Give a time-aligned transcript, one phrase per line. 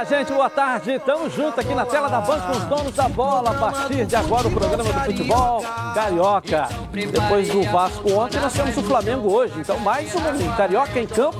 [0.00, 0.92] Olá, gente, boa tarde.
[0.92, 3.50] Estamos juntos aqui na tela da Band com os donos da bola.
[3.50, 5.62] A partir de agora, o programa do futebol
[5.94, 6.68] carioca.
[6.92, 9.54] Depois do Vasco ontem, nós temos o Flamengo hoje.
[9.60, 11.38] Então, mais um carioca em campo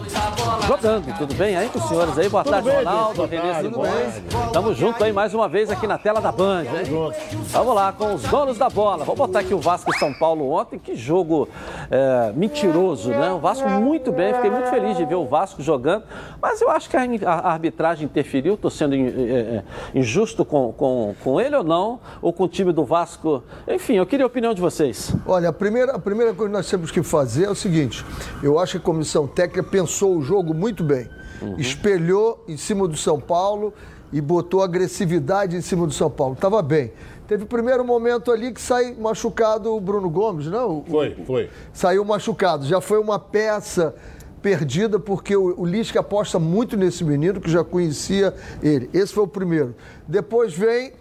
[0.66, 1.18] jogando.
[1.18, 2.28] Tudo bem aí com os senhores aí?
[2.28, 4.46] Boa tarde, Ronaldo, Renê, tudo bem?
[4.46, 6.62] Estamos juntos aí mais uma vez aqui na tela da Band.
[6.62, 7.12] Hein?
[7.48, 9.04] Vamos lá, com os donos da bola.
[9.04, 10.78] Vou botar aqui o Vasco e São Paulo ontem.
[10.78, 11.48] Que jogo
[11.90, 13.32] é, mentiroso, né?
[13.32, 14.32] O Vasco muito bem.
[14.34, 16.04] Fiquei muito feliz de ver o Vasco jogando.
[16.40, 18.54] Mas eu acho que a, arbitragem interferiu.
[18.54, 19.64] Estou sendo é,
[19.94, 21.98] injusto com, com, com ele ou não?
[22.22, 23.42] Ou com o time do Vasco?
[23.66, 25.12] Enfim, eu queria a opinião de vocês.
[25.26, 28.04] Olha, a primeira, a primeira coisa que nós temos que fazer é o seguinte:
[28.42, 31.08] eu acho que a comissão técnica pensou o jogo muito bem.
[31.42, 31.56] Uhum.
[31.58, 33.72] Espelhou em cima do São Paulo
[34.12, 36.34] e botou agressividade em cima do São Paulo.
[36.34, 36.92] Estava bem.
[37.26, 40.84] Teve o primeiro momento ali que sai machucado o Bruno Gomes, não?
[40.84, 41.50] Foi, foi.
[41.72, 42.66] Saiu machucado.
[42.66, 43.94] Já foi uma peça
[44.42, 48.90] perdida porque o, o Lisca aposta muito nesse menino que já conhecia ele.
[48.92, 49.76] Esse foi o primeiro.
[50.08, 50.92] Depois vem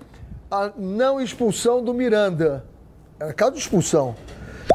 [0.52, 2.66] a não expulsão do Miranda.
[3.20, 4.16] Era caso de expulsão.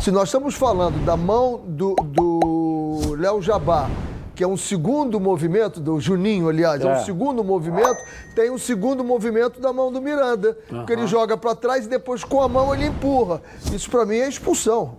[0.00, 3.88] Se nós estamos falando da mão do, do Léo Jabá,
[4.34, 7.96] que é um segundo movimento, do Juninho, aliás, é, é um segundo movimento,
[8.34, 10.84] tem um segundo movimento da mão do Miranda, uhum.
[10.84, 13.40] que ele joga para trás e depois com a mão ele empurra.
[13.72, 14.96] Isso para mim é expulsão.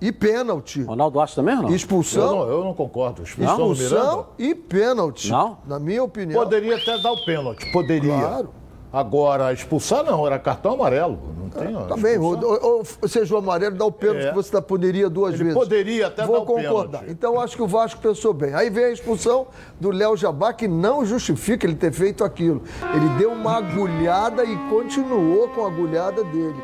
[0.00, 0.82] E pênalti.
[0.82, 1.74] Ronaldo acha também não?
[1.74, 2.22] Expulsão.
[2.22, 3.22] Eu não, eu não concordo.
[3.22, 5.30] Expulsão, expulsão e pênalti.
[5.30, 5.58] Não?
[5.66, 6.42] Na minha opinião.
[6.42, 7.72] Poderia até dar o pênalti.
[7.72, 8.12] Poderia.
[8.12, 8.50] Claro.
[8.94, 11.18] Agora, expulsar não, era cartão amarelo.
[11.36, 11.76] Não tem.
[11.76, 12.16] Ah, também.
[12.16, 14.28] Ou, ou, seja, o amarelo dá o pênalti é.
[14.28, 15.58] que você poderia duas Ele vezes.
[15.58, 17.00] Poderia até Vou dar o concordar.
[17.00, 17.10] Pênalti.
[17.10, 18.54] Então, acho que o Vasco pensou bem.
[18.54, 19.48] Aí vem a expulsão
[19.80, 22.62] do Léo Jabá, que não justifica ele ter feito aquilo.
[22.94, 26.62] Ele deu uma agulhada e continuou com a agulhada dele.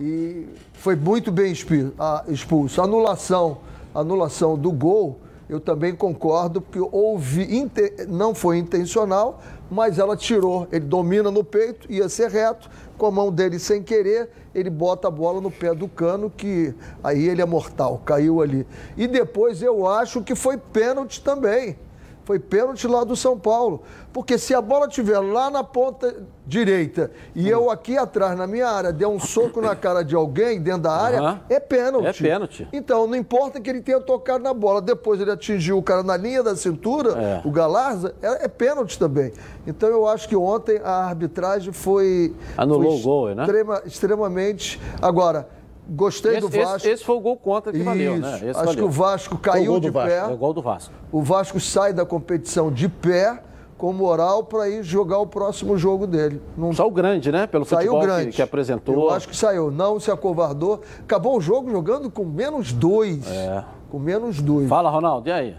[0.00, 2.80] E foi muito bem expulso.
[2.80, 3.58] Anulação,
[3.94, 7.68] anulação do gol, eu também concordo, porque houve,
[8.06, 10.68] não foi intencional, mas ela tirou.
[10.70, 15.08] Ele domina no peito, ia ser reto, com a mão dele sem querer, ele bota
[15.08, 18.66] a bola no pé do cano, que aí ele é mortal, caiu ali.
[18.96, 21.78] E depois eu acho que foi pênalti também.
[22.28, 23.80] Foi pênalti lá do São Paulo.
[24.12, 26.14] Porque se a bola estiver lá na ponta
[26.46, 30.60] direita e eu aqui atrás, na minha área, der um soco na cara de alguém
[30.60, 31.38] dentro da área, uhum.
[31.48, 32.06] é pênalti.
[32.06, 32.68] É pênalti.
[32.70, 34.82] Então, não importa que ele tenha tocado na bola.
[34.82, 37.40] Depois ele atingiu o cara na linha da cintura, é.
[37.48, 39.32] o Galarza, é, é, pênalti também.
[39.66, 42.36] Então, eu acho que ontem a arbitragem foi.
[42.58, 43.42] Anulou foi o gol, né?
[43.44, 44.78] Extrema, extremamente.
[45.00, 45.56] Agora.
[45.88, 46.76] Gostei esse, do Vasco.
[46.76, 47.84] Esse, esse, foi o gol contra que Isso.
[47.86, 48.36] valeu, né?
[48.36, 48.74] Esse Acho valeu.
[48.74, 50.10] que o Vasco caiu o de Vasco.
[50.10, 50.18] pé.
[50.18, 50.92] É o gol do Vasco.
[51.10, 53.42] O Vasco sai da competição de pé,
[53.78, 56.42] com moral para ir jogar o próximo jogo dele.
[56.56, 56.74] Não...
[56.74, 57.46] Saiu grande, né?
[57.46, 58.30] Pelo saiu futebol grande.
[58.30, 58.94] Que, que apresentou.
[58.94, 59.70] Eu acho que saiu.
[59.70, 60.82] Não se acovardou.
[61.00, 63.26] Acabou o jogo jogando com menos dois.
[63.30, 63.64] É.
[63.88, 64.68] Com menos dois.
[64.68, 65.28] Fala, Ronaldo.
[65.28, 65.56] E aí?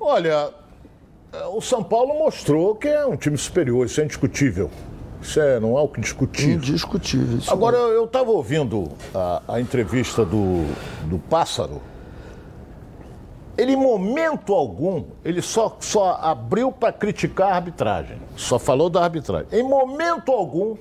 [0.00, 0.50] Olha,
[1.52, 3.86] o São Paulo mostrou que é um time superior.
[3.86, 4.68] Isso é indiscutível.
[5.22, 6.50] Isso é, não é o que discutir.
[6.50, 7.38] Indiscutível.
[7.48, 10.66] Agora, eu estava ouvindo a, a, entrevista do,
[11.04, 11.80] do Pássaro.
[13.56, 18.18] Ele, em momento algum, ele só, só abriu para criticar a arbitragem.
[18.36, 19.46] Só falou da arbitragem.
[19.52, 20.76] Em momento algum,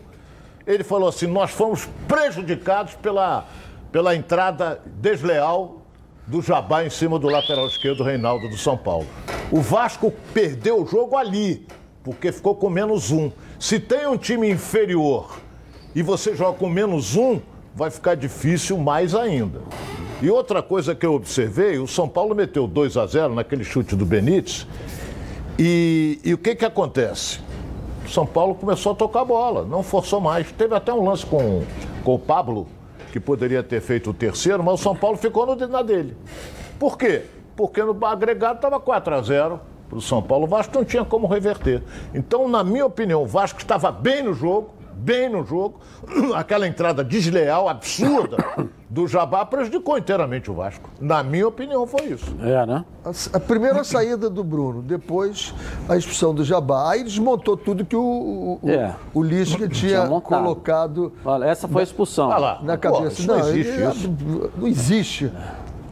[0.65, 3.45] ele falou assim: nós fomos prejudicados pela,
[3.91, 5.81] pela entrada desleal
[6.25, 9.05] do Jabá em cima do lateral esquerdo Reinaldo do São Paulo.
[9.51, 11.67] O Vasco perdeu o jogo ali,
[12.03, 13.31] porque ficou com menos um.
[13.61, 15.37] Se tem um time inferior
[15.93, 17.39] e você joga com menos um,
[17.75, 19.61] vai ficar difícil mais ainda.
[20.19, 23.95] E outra coisa que eu observei, o São Paulo meteu 2 a 0 naquele chute
[23.95, 24.65] do Benítez.
[25.59, 27.39] E, e o que que acontece?
[28.03, 30.51] O São Paulo começou a tocar bola, não forçou mais.
[30.51, 31.63] Teve até um lance com,
[32.03, 32.67] com o Pablo,
[33.11, 36.17] que poderia ter feito o terceiro, mas o São Paulo ficou no, na dele.
[36.79, 37.25] Por quê?
[37.55, 41.03] Porque no agregado estava 4 a 0 para o São Paulo, o Vasco não tinha
[41.03, 41.83] como reverter.
[42.13, 45.81] Então, na minha opinião, o Vasco estava bem no jogo, bem no jogo.
[46.33, 48.37] Aquela entrada desleal, absurda
[48.89, 50.89] do Jabá prejudicou inteiramente o Vasco.
[50.99, 52.33] Na minha opinião, foi isso.
[52.41, 52.85] É, né?
[53.03, 55.53] A, a primeira saída do Bruno, depois
[55.89, 56.89] a expulsão do Jabá.
[56.91, 58.95] Aí desmontou tudo que o, o, é.
[59.13, 61.11] o Lisca tinha, tinha colocado.
[61.25, 62.29] Olha, essa foi a expulsão.
[62.29, 63.21] Na, lá, na cabeça.
[63.21, 64.09] Pô, não, não existe ele, isso.
[64.57, 65.31] Não existe.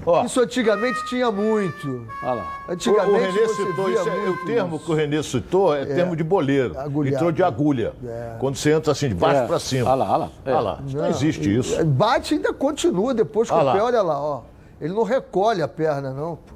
[0.09, 2.07] Ó, isso antigamente tinha muito.
[2.23, 2.59] Olha lá.
[2.67, 4.85] Antigamente o, Renê citou isso, é, o termo isso.
[4.85, 6.77] que o Renê citou é, é termo de boleiro.
[6.79, 7.15] Agulhado.
[7.15, 7.93] Entrou de agulha.
[8.03, 8.35] É.
[8.39, 9.47] Quando você entra assim, de baixo é.
[9.47, 9.91] para cima.
[9.91, 10.31] Olha lá, olha lá.
[10.45, 10.51] É.
[10.51, 10.79] Olha lá.
[10.81, 11.85] Não, não, existe isso.
[11.85, 14.41] Bate e ainda continua depois com olha o pé, olha lá, ó.
[14.81, 16.55] Ele não recolhe a perna, não, pô.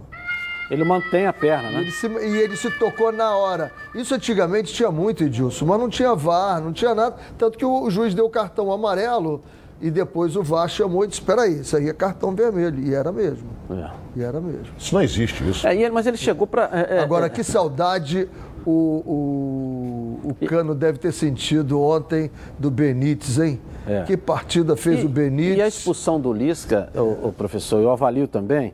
[0.71, 1.81] Ele mantém a perna, né?
[1.81, 3.71] Ele se, e ele se tocou na hora.
[3.93, 7.15] Isso antigamente tinha muito, Edilson, mas não tinha VAR, não tinha nada.
[7.37, 9.43] Tanto que o, o juiz deu cartão amarelo
[9.83, 12.79] e depois o VAR chamou e disse: espera aí, isso aí é cartão vermelho.
[12.79, 13.49] E era mesmo.
[13.69, 13.89] É.
[14.15, 14.67] E era mesmo.
[14.77, 15.67] Isso não existe, isso.
[15.67, 16.69] É, mas ele chegou para.
[16.71, 17.29] É, é, Agora, é.
[17.29, 18.29] que saudade
[18.65, 23.59] o, o, o Cano deve ter sentido ontem do Benítez, hein?
[23.85, 24.03] É.
[24.03, 25.57] Que partida fez E- o Benítez.
[25.57, 28.73] E a expulsão do Lisca, o, professor, eu avalio também.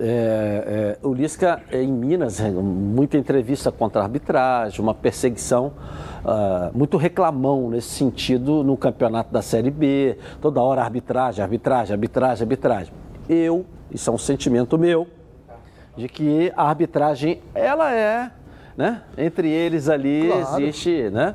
[0.00, 5.72] É, é, o Lisca, é, em Minas, é, muita entrevista contra a arbitragem, uma perseguição,
[6.24, 12.42] ah, muito reclamão nesse sentido no campeonato da Série B, toda hora arbitragem, arbitragem, arbitragem,
[12.44, 12.92] arbitragem.
[13.28, 15.06] Eu, isso é um sentimento meu,
[15.96, 18.30] de que a arbitragem, ela é,
[18.76, 19.02] né?
[19.16, 20.62] Entre eles ali Claro.
[20.62, 21.34] existe, né?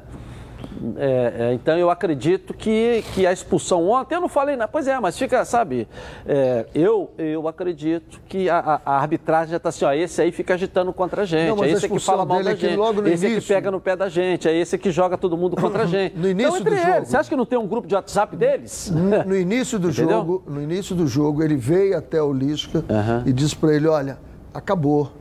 [0.98, 4.88] É, é, então eu acredito que, que a expulsão ontem, eu não falei nada, pois
[4.88, 5.88] é, mas fica, sabe,
[6.25, 10.54] é, eu, eu acredito que a, a- arbitragem já está assim, ó, esse aí fica
[10.56, 13.08] agitando contra a gente, Não, é esse que fala mal da é gente, logo no
[13.08, 15.56] esse é que início- pega no pé da gente, é esse que joga todo mundo
[15.56, 16.18] contra a gente.
[16.18, 17.06] No início então, do eles, jogo.
[17.06, 18.92] você acha que não tem um grupo de WhatsApp deles?
[18.94, 23.24] No, no início do jogo, no início do jogo, ele veio até o Lisca Aham.
[23.25, 24.18] e disse para ele, olha,
[24.54, 25.12] acabou.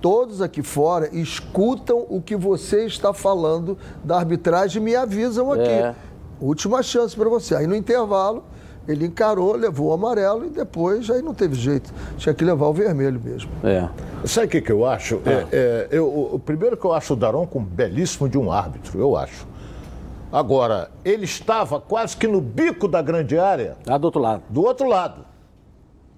[0.00, 5.62] Todos aqui fora escutam o que você está falando da arbitragem e me avisam aqui.
[5.68, 5.94] É.
[6.40, 7.56] Última chance para você.
[7.56, 8.44] Aí no intervalo,
[8.86, 11.92] ele encarou, levou o amarelo e depois aí não teve jeito.
[12.16, 13.50] Tinha que levar o vermelho mesmo.
[13.64, 13.88] É.
[14.24, 15.20] Sabe o que, que eu acho?
[15.26, 19.00] É, é, eu, o- primeiro que eu acho o Daronco um belíssimo de um árbitro,
[19.00, 19.46] eu acho.
[20.30, 24.42] Agora, ele estava quase que no bico da grande área, Lá do outro lado.
[24.48, 25.24] do outro lado.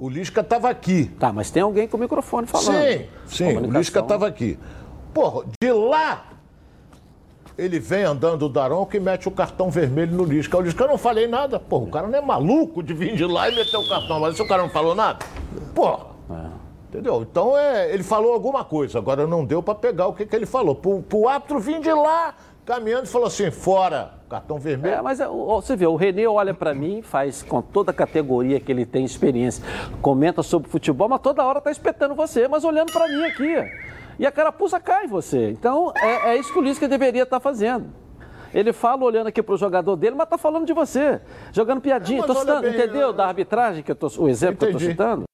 [0.00, 1.04] O Lisca estava aqui.
[1.18, 2.82] Tá, mas tem alguém com o microfone falando.
[2.82, 3.70] Sim, sim, o.
[3.70, 4.58] Lisca estava aqui.
[5.12, 6.24] Porra, de lá
[7.58, 10.56] ele vem andando o Daronco e mete o cartão vermelho no Lisca.
[10.56, 11.60] O Lisca, eu não falei nada.
[11.60, 14.18] Porra, o cara não é maluco de vir de lá e meter o cartão.
[14.18, 15.18] Mas se o cara não falou nada,
[15.74, 16.06] porra.
[16.88, 17.20] Entendeu?
[17.22, 20.46] Então é, ele falou alguma coisa, agora não deu para pegar o que, que ele
[20.46, 20.74] falou.
[20.74, 22.34] Pro, pro árbitro vir de lá,
[22.64, 24.94] caminhando, e falou assim: fora, cartão vermelho.
[24.94, 27.94] É, mas é, o- você vê, o Renê olha pra mim, faz com toda a
[27.94, 29.64] categoria que ele tem experiência,
[30.02, 33.54] comenta sobre futebol, mas toda hora tá espetando você, mas olhando pra mim aqui.
[34.18, 35.50] E a carapuça cai em você.
[35.50, 37.86] Então, é, é isso que o Lisca deveria estar fazendo.
[38.52, 41.20] Ele fala olhando aqui pro jogador dele, mas tá falando de você.
[41.52, 42.18] Jogando piadinha.
[42.22, 43.00] É, citando, bem, entendeu?
[43.00, 44.90] eu- Da arbitragem, que eu tô, o exemplo que eu tô Entendi.
[44.90, 45.24] citando.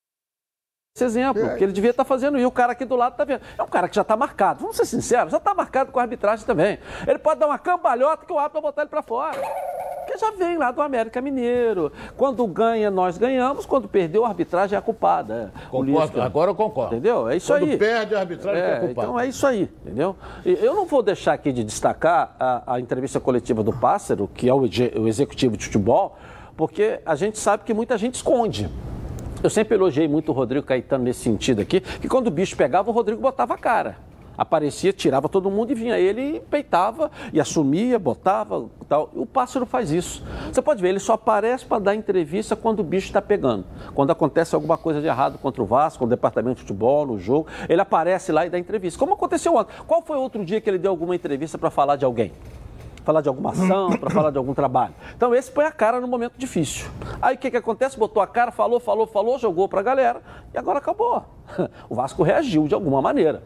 [0.96, 1.56] Esse exemplo, É.
[1.56, 3.43] que ele devia estar fazendo, e o cara aqui do lado está vendo.
[3.58, 6.02] É um cara que já está marcado, vamos ser sinceros, já está marcado com a
[6.02, 6.78] arbitragem também.
[7.06, 9.37] Ele pode dar uma cambalhota que o árbitro vai botar ele para fora.
[10.06, 11.93] Porque já vem lá do América Mineiro.
[12.16, 15.52] Quando ganha, nós ganhamos, quando perdeu, a arbitragem é a culpada.
[15.54, 15.69] é.
[15.69, 16.94] Concordo, agora eu concordo.
[16.94, 17.28] Entendeu?
[17.28, 17.76] É isso Quando aí.
[17.76, 19.08] perde a arbitragem, É, é culpado.
[19.08, 20.16] então é isso aí, entendeu?
[20.46, 24.49] E Eu não vou deixar aqui de destacar a, a entrevista coletiva do Pássaro, que
[24.49, 26.16] é o, o executivo de futebol,
[26.56, 28.70] porque a gente sabe que muita gente esconde.
[29.43, 32.91] Eu sempre elogiei muito o Rodrigo Caetano nesse sentido aqui, que quando o bicho pegava,
[32.91, 33.99] o Rodrigo botava a cara.
[34.37, 39.11] Aparecia, tirava todo mundo e vinha ele e peitava e assumia, botava tal.
[39.15, 40.23] E o pássaro faz isso.
[40.53, 43.65] Você pode ver, ele só aparece para dar entrevista quando o bicho está pegando.
[43.94, 47.47] Quando acontece alguma coisa de errado contra o Vasco, no departamento de futebol, no jogo,
[47.69, 48.99] ele aparece lá e dá entrevista.
[48.99, 49.73] Como aconteceu ontem.
[49.87, 52.33] Qual foi outro dia que ele deu alguma entrevista para falar de alguém?
[53.06, 54.93] Falar de alguma ação, para falar de algum trabalho.
[55.17, 56.91] Então esse põe a cara no momento difícil.
[57.23, 57.97] Aí o que, que acontece?
[57.97, 60.20] Botou a cara, falou, falou, falou, jogou para a galera
[60.53, 61.25] e agora acabou.
[61.88, 63.44] O Vasco reagiu de alguma maneira.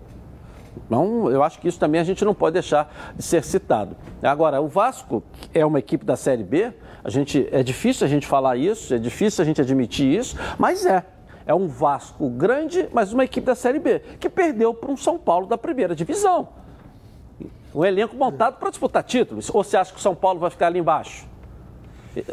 [0.86, 3.94] Então, eu acho que isso também a gente não pode deixar de ser citado.
[4.22, 5.22] Agora, o Vasco
[5.52, 6.72] é uma equipe da Série B,
[7.04, 10.86] a gente, é difícil a gente falar isso, é difícil a gente admitir isso, mas
[10.86, 11.04] é.
[11.46, 15.18] É um Vasco grande, mas uma equipe da Série B, que perdeu para um São
[15.18, 16.48] Paulo da primeira divisão.
[17.74, 19.48] Um elenco montado para disputar títulos.
[19.52, 21.28] Ou você acha que o São Paulo vai ficar ali embaixo?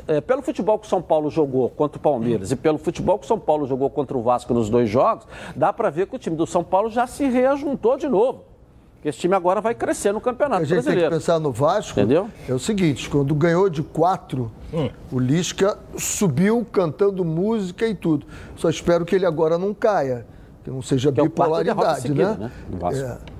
[0.08, 3.25] É, pelo futebol que o São Paulo jogou contra o Palmeiras e pelo futebol que
[3.25, 6.20] o São Paulo jogou contra o Vasco nos dois jogos, dá para ver que o
[6.20, 8.44] time do São Paulo já se reajuntou de novo.
[8.96, 11.15] Porque esse time agora vai crescer no Campeonato A gente tem que Brasileiro.
[11.15, 12.00] pensar no Vasco.
[12.00, 12.27] Entendeu?
[12.50, 14.51] É o seguinte, quando ganhou de quatro,
[15.12, 18.25] o Lisca subiu cantando música e tudo.
[18.56, 20.25] Só espero que ele agora não caia,
[20.63, 22.38] que não seja Que é bipolaridade, seguida, né?
[22.46, 23.37] né, do Vasco.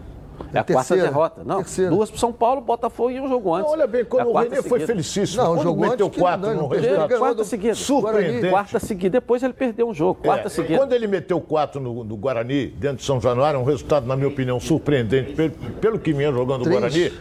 [0.53, 0.58] É.
[0.58, 1.44] É a quarta terceira, derrota.
[1.44, 1.91] Não, terceira.
[1.91, 3.65] duas para São Paulo, Botafogo e um jogo antes.
[3.65, 6.06] Não, olha bem, É quando a o quarta Renê foi felicíssimo, Não, quando jogou meteu
[6.06, 7.75] antes que quatro não, no não resultado do quarta seguida.
[7.75, 8.50] surpreendente.
[8.50, 10.22] Quarta seguida, depois ele perdeu um jogo.
[10.24, 10.77] Quarta É, seguida.
[10.77, 14.27] Quando ele meteu quatro no, no Guarani, dentro de São Januário, um resultado, na minha
[14.27, 16.70] opinião, surpreendente, pelo, pelo que vinha jogando o.
[16.70, 17.12] Guarani.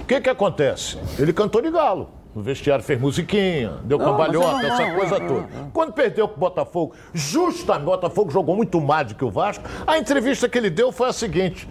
[0.00, 0.98] O que que acontece?
[1.18, 2.08] Ele cantou de galo.
[2.34, 5.48] No vestiário fez musiquinha, deu Não, cambalhota, mas é essa coisa é, toda.
[5.72, 9.98] Quando perdeu pro Botafogo, justamente, o Botafogo jogou muito mais do que o Vasco, a
[9.98, 11.68] entrevista que ele deu foi a seguinte: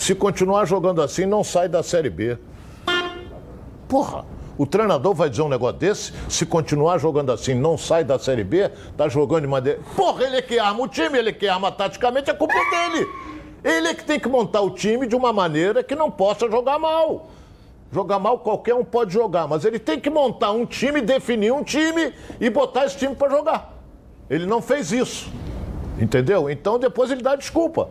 [0.00, 2.38] se continuar jogando assim, não sai da Série B.
[3.86, 4.24] Porra,
[4.56, 6.12] o treinador vai dizer um negócio desse?
[6.26, 9.78] Se continuar jogando assim, não sai da Série B, tá jogando de maneira.
[9.94, 13.06] Porra, ele é que arma o time, ele é que arma taticamente, é culpa dele.
[13.62, 16.78] Ele é que tem que montar o time de uma maneira que não possa jogar
[16.78, 17.28] mal.
[17.92, 21.62] Jogar mal qualquer um pode jogar, mas ele tem que montar um time, definir um
[21.62, 23.74] time e botar esse time para jogar.
[24.30, 25.30] Ele não fez isso.
[25.98, 26.48] Entendeu?
[26.48, 27.90] Então depois ele dá desculpa.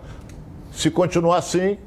[0.71, 1.77] Se continuar assim,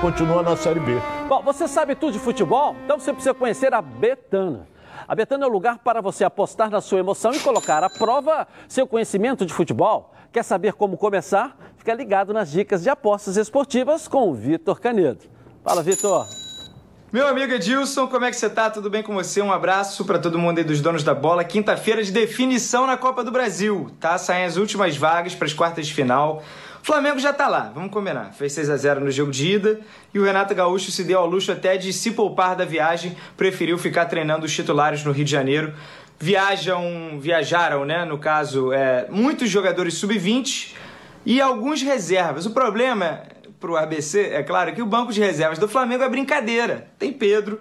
[0.00, 1.00] continua na Série B.
[1.28, 2.76] Bom, você sabe tudo de futebol?
[2.84, 4.66] Então você precisa conhecer a Betano.
[5.06, 8.46] A Betano é o lugar para você apostar na sua emoção e colocar à prova
[8.68, 10.14] seu conhecimento de futebol.
[10.32, 11.56] Quer saber como começar?
[11.76, 15.20] Fica ligado nas dicas de apostas esportivas com o Vitor Canedo.
[15.62, 16.26] Fala, Vitor.
[17.12, 18.68] Meu amigo Edilson, como é que você tá?
[18.68, 19.40] Tudo bem com você?
[19.40, 21.44] Um abraço para todo mundo aí dos donos da bola.
[21.44, 24.18] Quinta-feira de definição na Copa do Brasil, tá?
[24.18, 26.42] Saem as últimas vagas para as quartas de final.
[26.84, 28.34] O Flamengo já tá lá, vamos combinar.
[28.34, 29.80] Fez 6 a 0 no jogo de ida
[30.12, 33.78] e o Renato Gaúcho se deu ao luxo até de se poupar da viagem, preferiu
[33.78, 35.72] ficar treinando os titulares no Rio de Janeiro.
[36.18, 38.04] Viajam, viajaram, né?
[38.04, 40.74] No caso, é, muitos jogadores sub-20
[41.24, 42.44] e alguns reservas.
[42.44, 43.22] O problema
[43.58, 46.86] pro ABC, é claro que o banco de reservas do Flamengo é brincadeira.
[46.98, 47.60] Tem Pedro,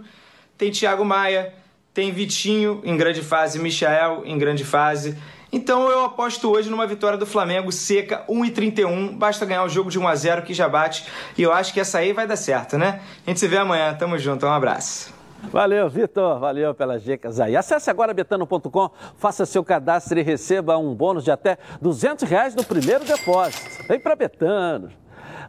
[0.58, 1.54] tem Thiago Maia,
[1.94, 5.18] tem Vitinho em grande fase, Michael em grande fase.
[5.54, 9.16] Então eu aposto hoje numa vitória do Flamengo seca 1,31.
[9.16, 11.06] Basta ganhar o jogo de 1 a 0 que já bate.
[11.38, 13.02] E eu acho que essa aí vai dar certo, né?
[13.24, 13.94] A gente se vê amanhã.
[13.94, 14.48] Tamo junto.
[14.48, 15.14] Um abraço.
[15.52, 16.40] Valeu, Vitor.
[16.40, 17.56] Valeu pelas dicas aí.
[17.56, 22.64] Acesse agora betano.com, faça seu cadastro e receba um bônus de até 200 reais no
[22.64, 23.84] primeiro depósito.
[23.88, 24.90] Vem para Betano.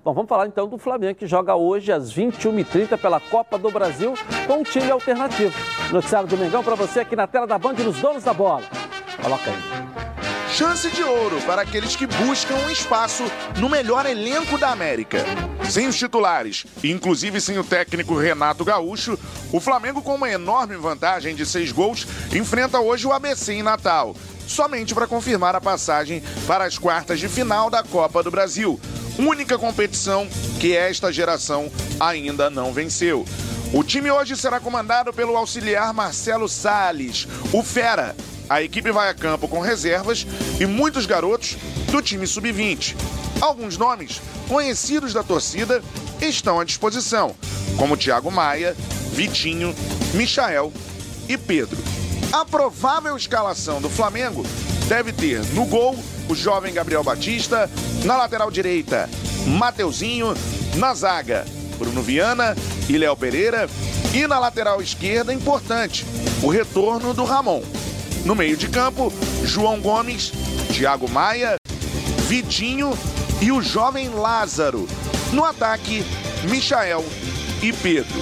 [0.04, 4.12] Bom, vamos falar então do Flamengo que joga hoje às 21h30 pela Copa do Brasil
[4.46, 5.54] com um time alternativo.
[5.90, 8.64] Noticiário do Mengão para você aqui na tela da Band nos donos da bola.
[9.24, 10.54] Coloca aí.
[10.54, 13.24] Chance de ouro para aqueles que buscam um espaço
[13.58, 15.24] no melhor elenco da América.
[15.68, 19.18] Sem os titulares, inclusive sem o técnico Renato Gaúcho,
[19.50, 24.14] o Flamengo, com uma enorme vantagem de seis gols, enfrenta hoje o ABC em Natal,
[24.46, 28.78] somente para confirmar a passagem para as quartas de final da Copa do Brasil
[29.18, 30.26] única competição
[30.60, 33.24] que esta geração ainda não venceu.
[33.72, 38.14] O time hoje será comandado pelo auxiliar Marcelo Sales, o Fera.
[38.48, 40.26] A equipe vai a campo com reservas
[40.60, 41.56] e muitos garotos
[41.90, 42.94] do time sub-20.
[43.40, 45.82] Alguns nomes conhecidos da torcida
[46.20, 47.34] estão à disposição,
[47.76, 48.76] como Thiago Maia,
[49.12, 49.74] Vitinho,
[50.12, 50.72] Michael
[51.28, 51.78] e Pedro.
[52.32, 54.44] A provável escalação do Flamengo
[54.88, 55.96] deve ter no gol
[56.28, 57.70] o jovem Gabriel Batista,
[58.04, 59.08] na lateral direita,
[59.46, 60.34] Mateuzinho,
[60.76, 61.44] na zaga,
[61.78, 62.56] Bruno Viana
[62.88, 63.68] e Léo Pereira,
[64.12, 66.04] e na lateral esquerda, importante,
[66.42, 67.62] o retorno do Ramon.
[68.24, 69.12] No meio de campo,
[69.44, 70.32] João Gomes,
[70.72, 71.56] Thiago Maia,
[72.26, 72.96] Vitinho
[73.40, 74.88] e o jovem Lázaro.
[75.30, 76.02] No ataque,
[76.48, 77.04] Michael
[77.62, 78.20] e Pedro.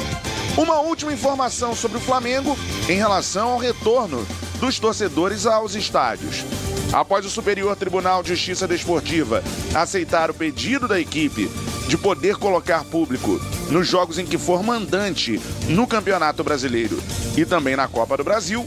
[0.57, 4.27] Uma última informação sobre o Flamengo em relação ao retorno
[4.59, 6.45] dos torcedores aos estádios.
[6.93, 9.43] Após o Superior Tribunal de Justiça Desportiva
[9.73, 11.49] aceitar o pedido da equipe
[11.89, 13.41] de poder colocar público
[13.71, 17.01] nos jogos em que for mandante no Campeonato Brasileiro
[17.37, 18.67] e também na Copa do Brasil,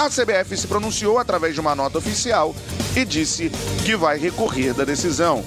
[0.00, 2.54] a CBF se pronunciou através de uma nota oficial
[2.96, 3.50] e disse
[3.84, 5.44] que vai recorrer da decisão.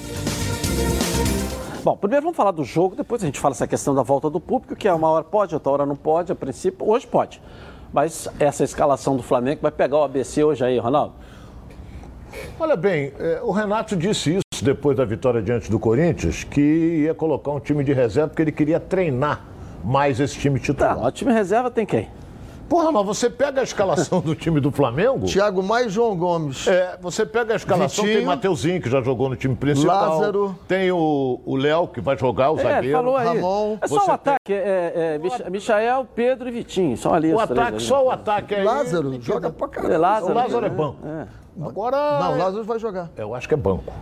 [1.82, 4.38] Bom, primeiro vamos falar do jogo, depois a gente fala essa questão da volta do
[4.38, 7.42] público, que é uma hora pode, outra hora não pode, a princípio, hoje pode.
[7.92, 11.14] Mas essa escalação do Flamengo vai pegar o ABC hoje aí, Ronaldo?
[12.58, 17.14] Olha bem, é, o Renato disse isso depois da vitória diante do Corinthians, que ia
[17.14, 19.44] colocar um time de reserva porque ele queria treinar
[19.82, 20.96] mais esse time titular.
[20.96, 22.08] Tá, o time reserva tem quem?
[22.68, 25.26] Porra, mas você pega a escalação do time do Flamengo.
[25.26, 26.66] Thiago mais João Gomes.
[26.66, 30.18] É, você pega a escalação, Vitinho, tem Mateuzinho, que já jogou no time principal.
[30.18, 30.58] Lázaro.
[30.66, 32.96] Tem o o Léo, que vai jogar, o É, zagueiro.
[32.96, 33.26] falou aí.
[33.26, 33.78] Ramon.
[33.80, 37.60] é só o ataque, é, é, Mich- Michael, Pedro e Vitinho, só ali O ataque,
[37.76, 37.80] ali.
[37.80, 38.64] só o ataque aí.
[38.64, 40.00] Lázaro joga pra É, caralho.
[40.00, 40.74] Lázaro, O Lázaro é né?
[40.74, 40.96] banco.
[41.06, 41.26] É.
[41.64, 42.18] Agora.
[42.20, 43.10] Não, o Lázaro vai jogar.
[43.16, 43.92] Eu acho que é banco.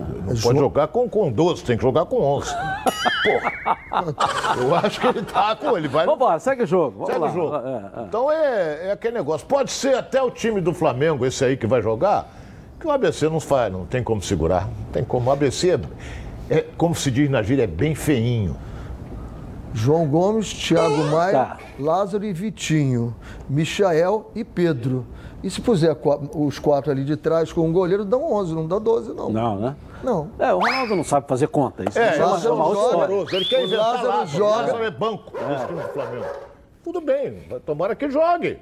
[0.00, 2.50] Não pode jogar com, com 12, tem que jogar com 11.
[3.22, 3.76] Porra.
[4.60, 5.76] Eu acho que ele tá com.
[5.76, 6.06] Ele vai.
[6.06, 7.06] Vambora, segue o jogo.
[7.06, 7.30] Vamos Segue lá.
[7.30, 7.56] o jogo.
[7.56, 8.04] É, é.
[8.04, 9.46] Então é, é aquele negócio.
[9.46, 12.28] Pode ser até o time do Flamengo, esse aí que vai jogar,
[12.78, 14.64] que o ABC não faz, não tem como segurar.
[14.66, 15.28] Não tem como.
[15.28, 15.80] O ABC, é,
[16.58, 18.56] é, como se diz na gíria, é bem feinho.
[19.72, 21.58] João Gomes, Thiago Maia, Tá.
[21.78, 23.14] Lázaro e Vitinho,
[23.48, 25.06] Michael e Pedro.
[25.42, 25.96] E se puser
[26.34, 29.30] os quatro ali de trás com o goleiro, dão 11, não dá 12, não.
[29.30, 29.76] Não, né?
[30.02, 30.30] Não.
[30.38, 31.84] É, o Ronaldo não sabe fazer conta.
[31.88, 33.36] Isso É, é uma, Lázaro uma outra joga.
[33.36, 34.28] Ele quer O inventar Lázaro Lázaro.
[34.38, 34.56] joga.
[34.56, 36.26] Lázaro é banco desse time do Flamengo.
[36.82, 38.58] Tudo bem, tomara que jogue.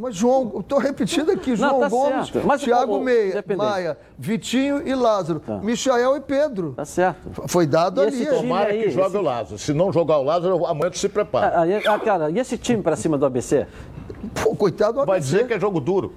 [0.00, 2.46] Mas João, tô repetindo aqui, João tá Gomes, certo.
[2.46, 3.44] Mas Thiago como- Meia.
[3.56, 6.72] Maia, Vitinho e Lázaro, Michael e Pedro.
[6.76, 7.28] Tá certo.
[7.48, 8.22] Foi dado E ali.
[8.24, 8.30] é.
[8.30, 9.58] Tomara aí, que jogue esse- o Lázaro.
[9.58, 11.52] Se não jogar o Lázaro, amanhã tu se prepara.
[11.62, 13.66] Ah, ah, cara, e esse time pra cima do ABC?
[14.40, 15.10] Pô, coitado do ABC.
[15.10, 16.12] Vai dizer que é jogo duro.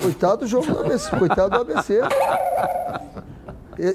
[0.00, 1.10] Coitado do jogo do ABC.
[1.18, 2.00] Coitado do ABC.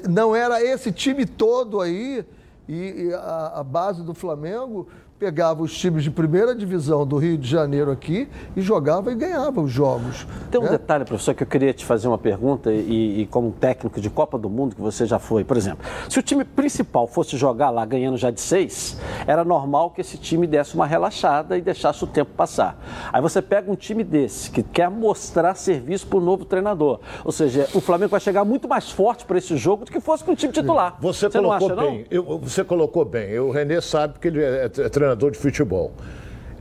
[0.08, 2.24] Não era esse time todo aí
[2.68, 4.88] e, e a, a base do Flamengo
[5.20, 9.60] pegava os times de primeira divisão do Rio de Janeiro aqui e jogava e ganhava
[9.60, 10.26] os jogos.
[10.50, 10.70] Tem um né?
[10.70, 14.38] detalhe, professor, que eu queria te fazer uma pergunta e, e como técnico de Copa
[14.38, 17.84] do Mundo que você já foi, por exemplo, se o time principal fosse jogar lá
[17.84, 22.06] ganhando já de seis, era normal que esse time desse uma relaxada e deixasse o
[22.06, 22.82] tempo passar.
[23.12, 27.30] Aí você pega um time desse que quer mostrar serviço para o novo treinador, ou
[27.30, 30.32] seja, o Flamengo vai chegar muito mais forte para esse jogo do que fosse com
[30.32, 30.96] o time titular.
[30.98, 32.06] Você, não colocou acha, bem.
[32.10, 33.38] Eu- você colocou bem.
[33.38, 35.92] O Renê sabe que ele é, é treinador de futebol.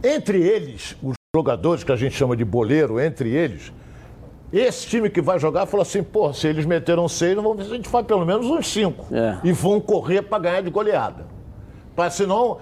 [0.03, 3.71] Entre eles, os jogadores que a gente chama de boleiro, entre eles,
[4.51, 7.71] esse time que vai jogar falou assim: pô, se eles meteram seis, vamos ver se
[7.71, 9.05] a gente faz pelo menos uns cinco.
[9.13, 9.37] É.
[9.43, 11.25] E vão correr para ganhar de goleada.
[11.95, 12.57] Para senão.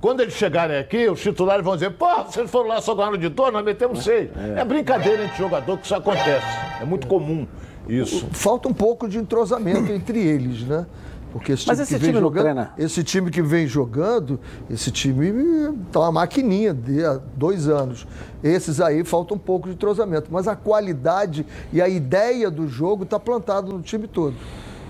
[0.00, 3.28] Quando eles chegarem aqui, os titulares vão dizer, pô, vocês foram lá só ganharam de
[3.28, 4.30] dois, nós metemos seis.
[4.56, 4.64] É.
[4.64, 6.44] brincadeira entre jogador que isso acontece.
[6.80, 7.46] É muito comum
[7.88, 8.26] isso.
[8.32, 10.86] Falta um pouco de entrosamento entre eles, né?
[11.32, 12.74] Porque esse time Mas esse que vem time jogando, treina?
[12.76, 18.06] esse time que vem jogando, esse time tá uma maquininha de há dois anos.
[18.44, 23.04] Esses aí falta um pouco de entrosamento, mas a qualidade e a ideia do jogo
[23.04, 24.34] está plantado no time todo.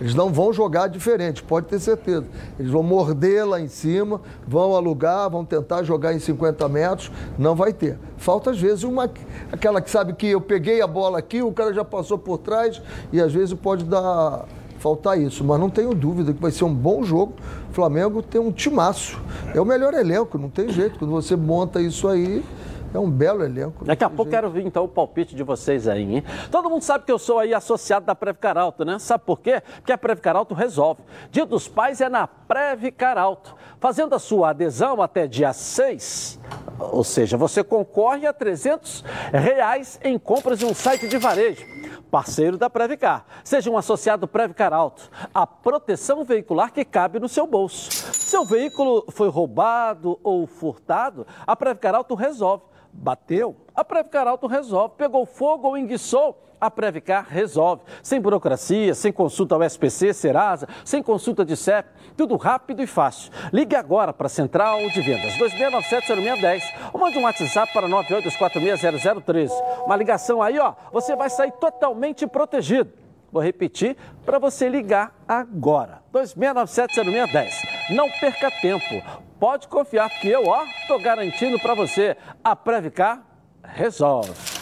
[0.00, 2.24] Eles não vão jogar diferente, pode ter certeza.
[2.58, 7.54] Eles vão morder lá em cima, vão alugar, vão tentar jogar em 50 metros, não
[7.54, 7.96] vai ter.
[8.16, 9.08] Falta às vezes uma
[9.52, 12.82] aquela que sabe que eu peguei a bola aqui, o cara já passou por trás
[13.12, 14.44] e às vezes pode dar
[14.82, 17.34] faltar isso, mas não tenho dúvida que vai ser um bom jogo.
[17.70, 19.18] O Flamengo tem um timaço.
[19.54, 20.98] É o melhor elenco, não tem jeito.
[20.98, 22.44] Quando você monta isso aí,
[22.92, 23.84] é um belo elenco.
[23.84, 24.42] Daqui a pouco jeito.
[24.42, 26.24] quero ver então o palpite de vocês aí, hein?
[26.50, 28.98] Todo mundo sabe que eu sou aí associado da Previcar Alto, né?
[28.98, 29.62] Sabe por quê?
[29.76, 31.00] Porque a Previcar Alto resolve.
[31.30, 33.54] Dia dos Pais é na Previcar Alto.
[33.78, 36.40] Fazendo a sua adesão até dia 6,
[36.78, 41.64] ou seja, você concorre a 300 reais em compras em um site de varejo.
[42.10, 43.24] Parceiro da Previcar.
[43.42, 45.10] Seja um associado Previcar Alto.
[45.32, 47.90] A proteção veicular que cabe no seu bolso.
[48.12, 52.64] Seu veículo foi roubado ou furtado, a Previcar Alto resolve.
[52.92, 53.56] Bateu?
[53.74, 54.94] A Previcar Alto resolve.
[54.98, 56.38] Pegou fogo ou enguiçou?
[56.62, 57.82] A Previcar resolve.
[58.04, 61.88] Sem burocracia, sem consulta ao SPC, Serasa, sem consulta de CEP.
[62.16, 63.32] Tudo rápido e fácil.
[63.52, 69.50] Ligue agora para a Central de Vendas 2697-0610 ou mande um WhatsApp para 982460013.
[69.84, 72.92] Uma ligação aí, ó, você vai sair totalmente protegido.
[73.32, 76.00] Vou repetir para você ligar agora.
[76.14, 77.50] 2697-0610.
[77.90, 79.02] Não perca tempo.
[79.40, 82.16] Pode confiar que eu, ó, tô garantindo para você.
[82.44, 83.20] A Previcar
[83.64, 84.61] resolve.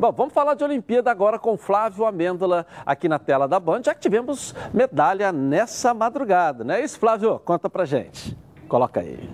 [0.00, 3.94] Bom, vamos falar de Olimpíada agora com Flávio Amêndola aqui na tela da Band, já
[3.94, 7.38] que tivemos medalha nessa madrugada, não é isso, Flávio?
[7.40, 8.34] Conta pra gente.
[8.66, 9.28] Coloca aí.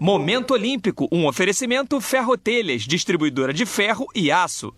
[0.00, 4.72] Momento Olímpico, um oferecimento Ferrotelhas, distribuidora de ferro e aço.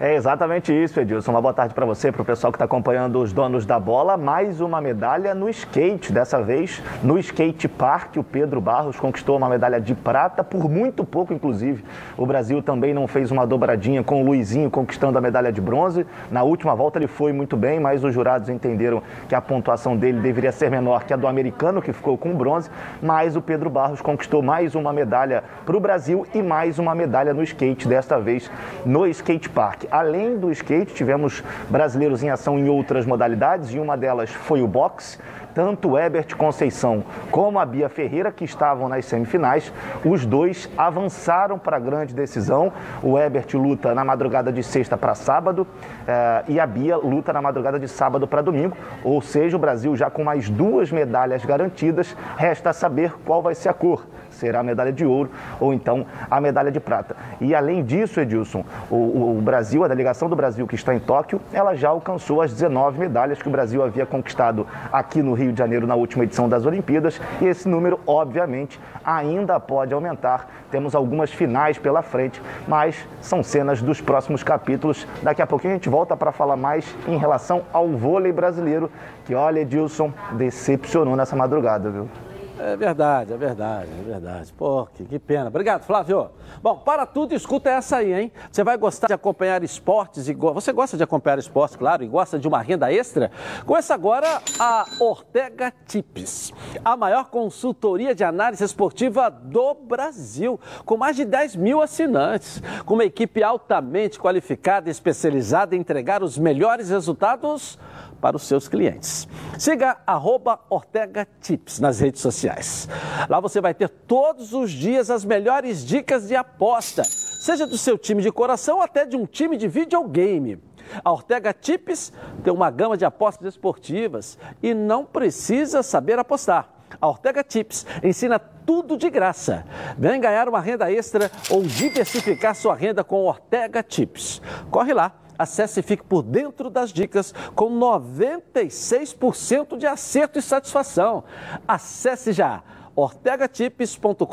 [0.00, 1.30] É exatamente isso, Edilson.
[1.30, 4.16] Uma boa tarde para você, para o pessoal que está acompanhando os donos da bola.
[4.16, 8.16] Mais uma medalha no skate, dessa vez no skate park.
[8.16, 11.84] O Pedro Barros conquistou uma medalha de prata, por muito pouco, inclusive.
[12.16, 16.04] O Brasil também não fez uma dobradinha com o Luizinho conquistando a medalha de bronze.
[16.28, 20.18] Na última volta ele foi muito bem, mas os jurados entenderam que a pontuação dele
[20.18, 22.68] deveria ser menor que a do americano, que ficou com bronze.
[23.00, 27.32] Mas o Pedro Barros conquistou mais uma medalha para o Brasil e mais uma medalha
[27.32, 28.50] no skate, desta vez
[28.84, 29.83] no skate park.
[29.90, 34.68] Além do skate, tivemos brasileiros em ação em outras modalidades e uma delas foi o
[34.68, 35.18] boxe.
[35.54, 39.72] Tanto o Herbert Conceição como a Bia Ferreira, que estavam nas semifinais,
[40.04, 42.72] os dois avançaram para a grande decisão.
[43.00, 45.64] O Herbert luta na madrugada de sexta para sábado
[46.08, 48.76] eh, e a Bia luta na madrugada de sábado para domingo.
[49.04, 53.68] Ou seja, o Brasil já com mais duas medalhas garantidas, resta saber qual vai ser
[53.68, 57.16] a cor será a medalha de ouro ou então a medalha de prata.
[57.40, 61.40] E além disso, Edilson, o, o, Brasil, a delegação do Brasil que está em Tóquio,
[61.52, 65.58] ela já alcançou as 19 medalhas que o Brasil havia conquistado aqui no Rio de
[65.58, 70.48] Janeiro na última edição das Olimpíadas e esse número, obviamente, ainda pode aumentar.
[70.70, 75.06] Temos algumas finais pela frente, mas são cenas dos próximos capítulos.
[75.22, 78.90] Daqui a pouquinho a gente volta para falar mais em relação ao vôlei brasileiro,
[79.24, 82.08] que olha, Edilson, decepcionou nessa madrugada, viu?
[82.56, 84.52] É verdade, é verdade, é verdade.
[84.52, 85.48] Pô, que, que, pena.
[85.48, 86.30] Obrigado, Flávio.
[86.62, 88.32] Bom, para tudo, escuta essa aí, hein?
[88.50, 90.52] Você vai gostar de acompanhar esportes e go...
[90.52, 93.32] você gosta de acompanhar esportes, claro, e gosta de uma renda extra?
[93.66, 96.52] Conheça agora a Ortega Tips,
[96.84, 102.94] a maior consultoria de análise esportiva do Brasil, com mais de 10 mil assinantes, com
[102.94, 107.76] uma equipe altamente qualificada e especializada em entregar os melhores resultados
[108.24, 109.28] para os seus clientes.
[109.58, 112.88] Siga arroba Ortega Tips nas redes sociais.
[113.28, 117.98] Lá você vai ter todos os dias as melhores dicas de aposta, seja do seu
[117.98, 120.58] time de coração até de um time de videogame.
[121.04, 126.70] A Ortega Tips tem uma gama de apostas esportivas e não precisa saber apostar.
[126.98, 129.66] A Ortega Tips ensina tudo de graça.
[129.98, 134.40] Vem ganhar uma renda extra ou diversificar sua renda com Ortega Tips.
[134.70, 141.24] Corre lá, acesse e fique por dentro das dicas com 96% de acerto e satisfação.
[141.66, 142.62] Acesse já
[142.96, 144.24] ortegatips.com.br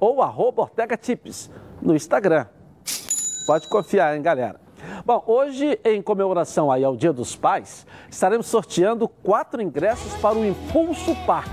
[0.00, 2.46] ou arroba ortegatips no Instagram.
[3.46, 4.60] Pode confiar, hein, galera?
[5.04, 10.44] Bom, hoje, em comemoração aí ao Dia dos Pais, estaremos sorteando quatro ingressos para o
[10.44, 11.50] Impulso Parque.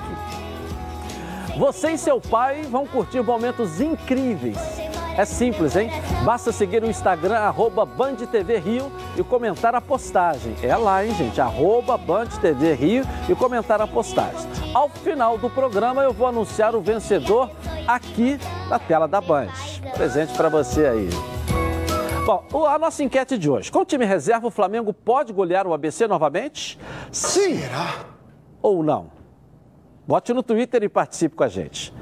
[1.57, 4.80] Você e seu pai vão curtir momentos incríveis.
[5.17, 5.89] É simples, hein?
[6.23, 10.55] Basta seguir o Instagram, arroba Band TV Rio e comentar a postagem.
[10.63, 11.39] É lá, hein, gente?
[11.41, 14.49] Arroba Band TV Rio e comentar a postagem.
[14.73, 17.51] Ao final do programa, eu vou anunciar o vencedor
[17.85, 19.49] aqui na tela da Band.
[19.93, 21.09] Presente para você aí.
[22.25, 23.71] Bom, a nossa enquete de hoje.
[23.71, 26.79] Com o time reserva, o Flamengo pode golear o ABC novamente?
[27.11, 27.57] Sim.
[27.57, 28.05] Será?
[28.61, 29.11] Ou não?
[30.07, 31.93] Bote no Twitter e participe com a gente.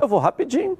[0.00, 0.76] Eu vou rapidinho,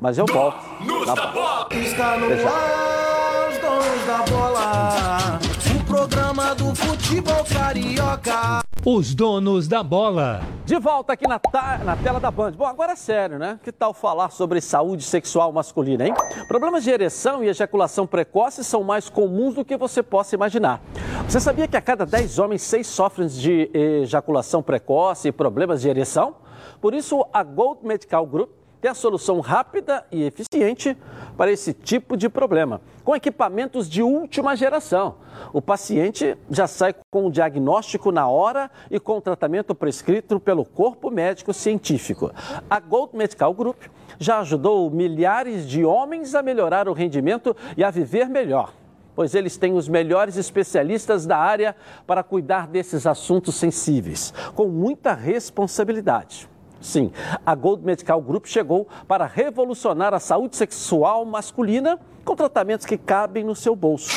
[0.00, 0.58] mas eu volto.
[0.84, 1.68] Donos da bola!
[1.72, 5.38] Está no ar, os donos da bola.
[5.74, 8.60] O programa do futebol carioca.
[8.84, 10.40] Os donos da bola.
[10.64, 11.40] De volta aqui na,
[11.84, 12.52] na, tela da Band.
[12.52, 13.58] Bom, agora é sério, né?
[13.62, 16.14] Que tal falar sobre saúde sexual masculina, hein?
[16.46, 20.80] Problemas de ereção e ejaculação precoce são mais comuns do que você possa imaginar.
[21.28, 25.88] Você sabia que a cada 10 homens, 6 sofrem de ejaculação precoce e problemas de
[25.88, 26.36] ereção?
[26.80, 30.96] Por isso, a Gold Medical Group tem a solução rápida e eficiente
[31.36, 35.16] para esse tipo de problema, com equipamentos de última geração.
[35.52, 40.64] O paciente já sai com o diagnóstico na hora e com o tratamento prescrito pelo
[40.64, 42.30] corpo médico científico.
[42.68, 43.82] A Gold Medical Group
[44.18, 48.72] já ajudou milhares de homens a melhorar o rendimento e a viver melhor
[49.14, 51.74] pois eles têm os melhores especialistas da área
[52.06, 56.48] para cuidar desses assuntos sensíveis, com muita responsabilidade.
[56.80, 57.10] Sim,
[57.44, 63.42] a Gold Medical Group chegou para revolucionar a saúde sexual masculina com tratamentos que cabem
[63.42, 64.08] no seu bolso.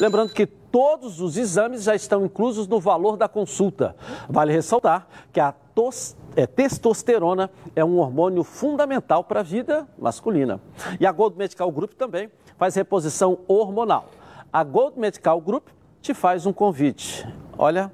[0.00, 3.94] Lembrando que todos os exames já estão inclusos no valor da consulta.
[4.28, 10.60] Vale ressaltar que a tos, é, testosterona é um hormônio fundamental para a vida masculina.
[10.98, 14.06] E a Gold Medical Group também faz reposição hormonal.
[14.52, 15.68] A Gold Medical Group
[16.00, 17.26] te faz um convite.
[17.56, 17.92] Olha,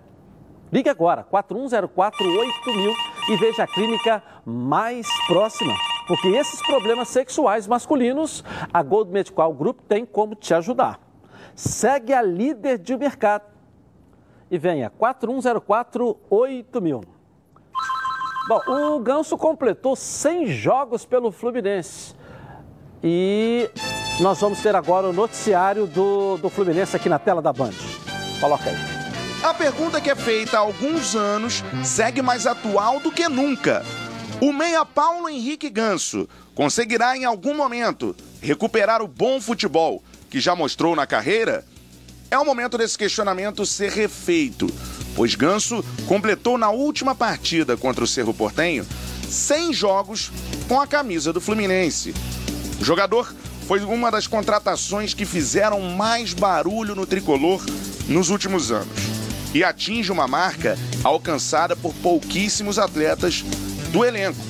[0.72, 2.94] Ligue agora, 41048000
[3.28, 5.74] e veja a clínica mais próxima.
[6.06, 11.00] Porque esses problemas sexuais masculinos, a Gold Medical Group tem como te ajudar.
[11.54, 13.44] Segue a líder de mercado
[14.50, 17.04] e venha 41048000.
[18.48, 22.14] Bom, o Ganso completou 100 jogos pelo Fluminense.
[23.02, 23.70] E
[24.20, 27.70] nós vamos ter agora o noticiário do, do Fluminense aqui na tela da Band.
[28.40, 28.99] Coloca aí.
[29.42, 33.82] A pergunta que é feita há alguns anos segue mais atual do que nunca.
[34.38, 40.54] O meia Paulo Henrique Ganso conseguirá em algum momento recuperar o bom futebol que já
[40.54, 41.64] mostrou na carreira?
[42.30, 44.66] É o momento desse questionamento ser refeito,
[45.16, 48.86] pois Ganso completou na última partida contra o Cerro Portenho
[49.26, 50.30] 100 jogos
[50.68, 52.14] com a camisa do Fluminense.
[52.78, 53.34] O jogador
[53.66, 57.64] foi uma das contratações que fizeram mais barulho no tricolor
[58.06, 59.19] nos últimos anos
[59.54, 63.44] e atinge uma marca alcançada por pouquíssimos atletas
[63.92, 64.40] do elenco.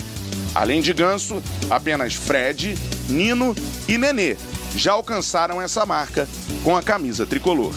[0.54, 2.76] Além de Ganso, apenas Fred,
[3.08, 3.54] Nino
[3.88, 4.36] e Nenê
[4.76, 6.28] já alcançaram essa marca
[6.62, 7.72] com a camisa tricolor.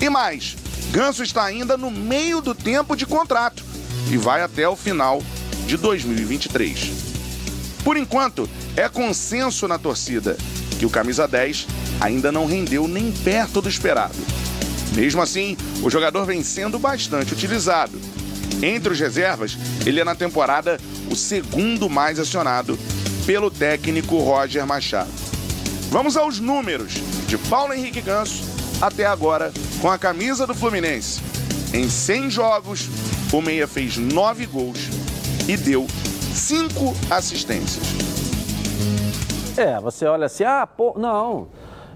[0.00, 0.56] E mais,
[0.90, 3.64] Ganso está ainda no meio do tempo de contrato
[4.10, 5.22] e vai até o final
[5.66, 6.92] de 2023.
[7.82, 10.36] Por enquanto, é consenso na torcida
[10.78, 11.66] que o camisa 10
[12.00, 14.14] ainda não rendeu nem perto do esperado.
[14.96, 18.00] Mesmo assim, o jogador vem sendo bastante utilizado.
[18.62, 20.80] Entre os reservas, ele é na temporada
[21.10, 22.78] o segundo mais acionado
[23.26, 25.10] pelo técnico Roger Machado.
[25.90, 26.94] Vamos aos números
[27.28, 28.42] de Paulo Henrique Ganso
[28.80, 31.20] até agora com a camisa do Fluminense.
[31.74, 32.88] Em 100 jogos,
[33.30, 34.88] o Meia fez 9 gols
[35.46, 35.86] e deu
[36.34, 37.84] 5 assistências.
[39.58, 41.48] É, você olha assim, ah, pô, não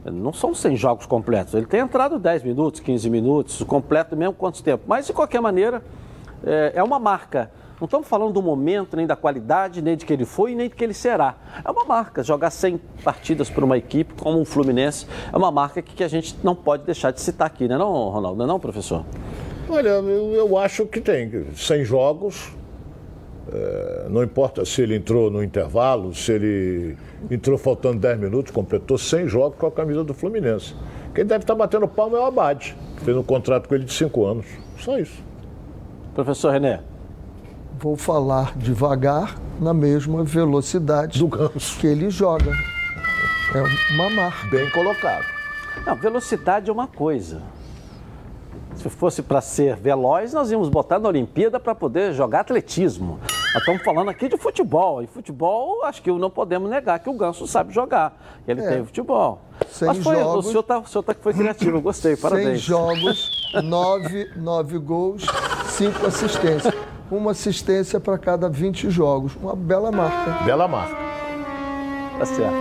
[0.05, 1.55] não são 100 jogos completos.
[1.55, 4.85] Ele tem entrado 10 minutos, 15 minutos, completo mesmo quanto tempo.
[4.87, 5.83] Mas, de qualquer maneira,
[6.45, 7.51] é, é uma marca.
[7.81, 10.75] Não estamos falando do momento, nem da qualidade, nem de que ele foi, nem de
[10.75, 11.35] que ele será.
[11.65, 12.23] É uma marca.
[12.23, 16.37] Jogar 100 partidas por uma equipe como o Fluminense é uma marca que, a gente
[16.43, 18.37] não pode deixar de citar aqui, né, não, Ronaldo?
[18.37, 19.05] Não, é não, professor?
[19.69, 21.31] Olha, eu, eu acho que tem.
[21.55, 22.53] 100 jogos,
[23.53, 26.97] é, não importa se ele entrou no intervalo, se ele
[27.31, 30.75] entrou faltando 10 minutos, completou 100 jogos com a camisa do Fluminense.
[31.15, 33.93] Quem deve estar batendo palma é o Abade, que fez um contrato com ele de
[33.93, 34.47] 5 anos.
[34.79, 35.23] Só isso.
[36.15, 36.81] Professor René.
[37.79, 41.79] vou falar devagar na mesma velocidade Do ganso.
[41.79, 42.53] que ele joga.
[43.55, 44.47] É uma marca.
[44.49, 45.25] Bem colocado.
[45.85, 47.43] Não, velocidade é uma coisa.
[48.77, 53.19] Se fosse para ser veloz, nós íamos botar na Olimpíada para poder jogar atletismo.
[53.53, 55.03] Nós estamos falando aqui de futebol.
[55.03, 58.41] E futebol, acho que não podemos negar que o Ganso sabe jogar.
[58.47, 58.69] Ele É.
[58.69, 59.41] tem futebol.
[59.69, 60.47] Sem Mas foi, jogos.
[60.47, 62.61] o senhor tá, o senhor tá que foi criativo, eu gostei, Seis parabéns.
[62.61, 65.27] jogos, nove, nove gols,
[65.67, 66.73] cinco assistências.
[67.11, 69.35] Uma assistência para cada 20 jogos.
[69.35, 70.45] Uma bela marca.
[70.45, 70.95] Bela marca.
[72.19, 72.55] Tá certo.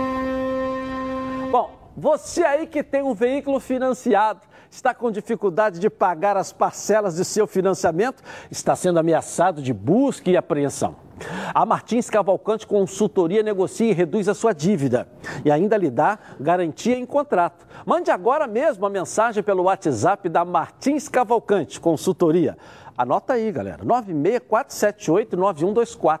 [1.52, 7.16] Bom, você aí que tem um veículo financiado, está com dificuldade de pagar as parcelas
[7.16, 10.96] de seu financiamento, está sendo ameaçado de busca e apreensão.
[11.52, 15.06] A Martins Cavalcante Consultoria negocia e reduz a sua dívida
[15.44, 17.66] e ainda lhe dá garantia em contrato.
[17.84, 22.56] Mande agora mesmo a mensagem pelo WhatsApp da Martins Cavalcante Consultoria.
[22.96, 26.20] Anota aí, galera, 964789124.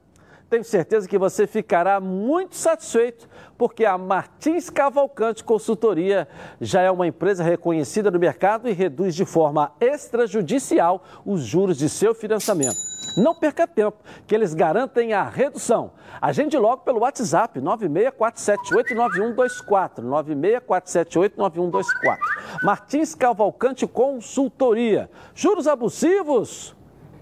[0.50, 6.26] Tenho certeza que você ficará muito satisfeito, porque a Martins Cavalcante Consultoria
[6.60, 11.88] já é uma empresa reconhecida no mercado e reduz de forma extrajudicial os juros de
[11.88, 12.91] seu financiamento.
[13.16, 15.92] Não perca tempo, que eles garantem a redução.
[16.20, 22.18] Agende logo pelo WhatsApp 964789124, 964789124.
[22.62, 25.10] Martins Cavalcante Consultoria.
[25.34, 26.74] Juros abusivos?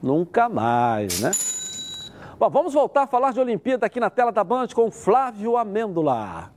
[0.03, 1.31] Nunca mais, né?
[2.39, 6.51] Bom, vamos voltar a falar de Olimpíada aqui na tela da Band com Flávio Amêndola.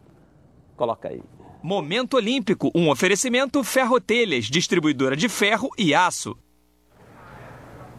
[0.77, 1.21] Coloca aí.
[1.61, 6.37] Momento Olímpico, um oferecimento Ferrotelhas, distribuidora de ferro e aço.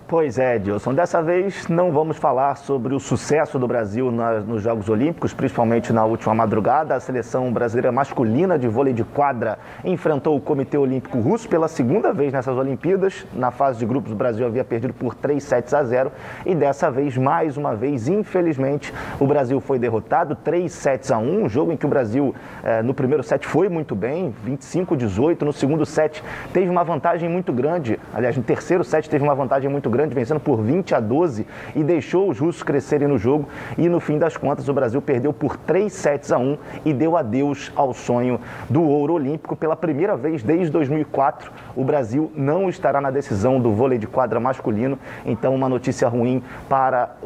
[0.06, 0.92] Pois é, Edilson.
[0.92, 6.04] Dessa vez não vamos falar sobre o sucesso do Brasil nos Jogos Olímpicos, principalmente na
[6.04, 6.94] última madrugada.
[6.94, 12.12] A seleção brasileira masculina de vôlei de quadra enfrentou o Comitê Olímpico Russo pela segunda
[12.12, 13.26] vez nessas Olimpíadas.
[13.32, 16.12] Na fase de grupos, o Brasil havia perdido por 3 sets a 0
[16.44, 21.44] e dessa vez, mais uma vez, infelizmente, o Brasil foi derrotado 3 sets a 1.
[21.44, 25.46] Um jogo em que o Brasil, eh, no primeiro set, foi muito bem, 25-18.
[25.46, 27.98] No segundo set, teve uma vantagem muito grande.
[28.12, 31.82] Aliás, no terceiro set, teve uma vantagem muito grande, vencendo por 20 a 12 e
[31.82, 33.48] deixou os russos crescerem no jogo.
[33.78, 37.16] E no fim das contas, o Brasil perdeu por 3 sets a 1 e deu
[37.16, 39.56] adeus ao sonho do ouro olímpico.
[39.56, 44.40] Pela primeira vez desde 2004, o Brasil não estará na decisão do vôlei de quadra
[44.40, 44.98] masculino.
[45.24, 47.16] Então, uma notícia ruim para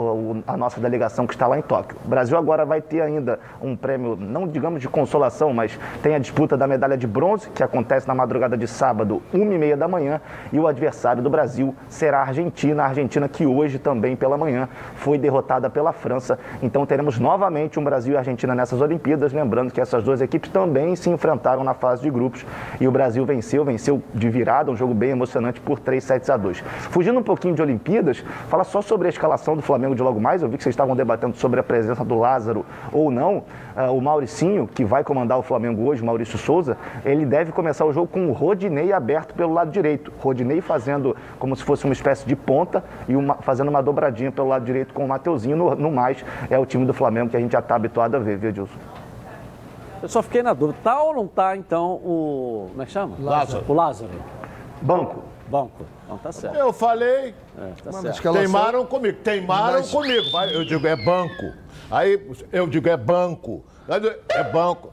[0.47, 1.97] a nossa delegação que está lá em Tóquio.
[2.05, 6.19] O Brasil agora vai ter ainda um prêmio, não digamos de consolação, mas tem a
[6.19, 10.21] disputa da medalha de bronze, que acontece na madrugada de sábado, 1h30 da manhã,
[10.53, 12.58] e o adversário do Brasil será a Argentina.
[12.59, 16.37] A Argentina que hoje também pela manhã foi derrotada pela França.
[16.61, 19.33] Então teremos novamente um Brasil e Argentina nessas Olimpíadas.
[19.33, 22.45] Lembrando que essas duas equipes também se enfrentaram na fase de grupos
[22.81, 26.37] e o Brasil venceu, venceu de virada, um jogo bem emocionante por 3 sets a
[26.37, 26.59] 2.
[26.91, 30.43] Fugindo um pouquinho de Olimpíadas, fala só sobre a escalação do Flamengo de logo mais.
[30.43, 33.45] Eu vi que vocês estavam debatendo sobre a presença do Lázaro ou não.
[33.77, 37.93] Ah, o Mauricinho, que vai comandar o Flamengo hoje, Maurício Souza, ele deve começar o
[37.93, 40.13] jogo com o Rodinei aberto pelo lado direito.
[40.19, 44.49] Rodinei fazendo como se fosse uma espécie de ponta e uma- fazendo uma dobradinha pelo
[44.49, 45.55] lado direito com o Mateuzinho.
[45.55, 48.19] No, no mais, é o time do Flamengo que a gente já está habituado a
[48.19, 48.79] ver, viu, Edilson?
[50.03, 50.79] Eu só fiquei na dúvida.
[50.83, 52.69] Tá ou não tá, então, o.
[52.71, 53.17] Como é que chama?
[53.21, 53.65] Lázaro.
[53.69, 54.11] O Lázaro.
[54.81, 55.23] Banco.
[55.49, 55.85] Banco.
[56.09, 56.57] Não, tá certo.
[56.57, 58.33] Eu falei, É, tá certo.
[58.33, 60.27] teimaram comigo, teimaram Mas- comigo.
[60.53, 61.53] Eu digo, é banco.
[61.91, 63.63] Aí eu digo, é banco.
[64.31, 64.91] É banco.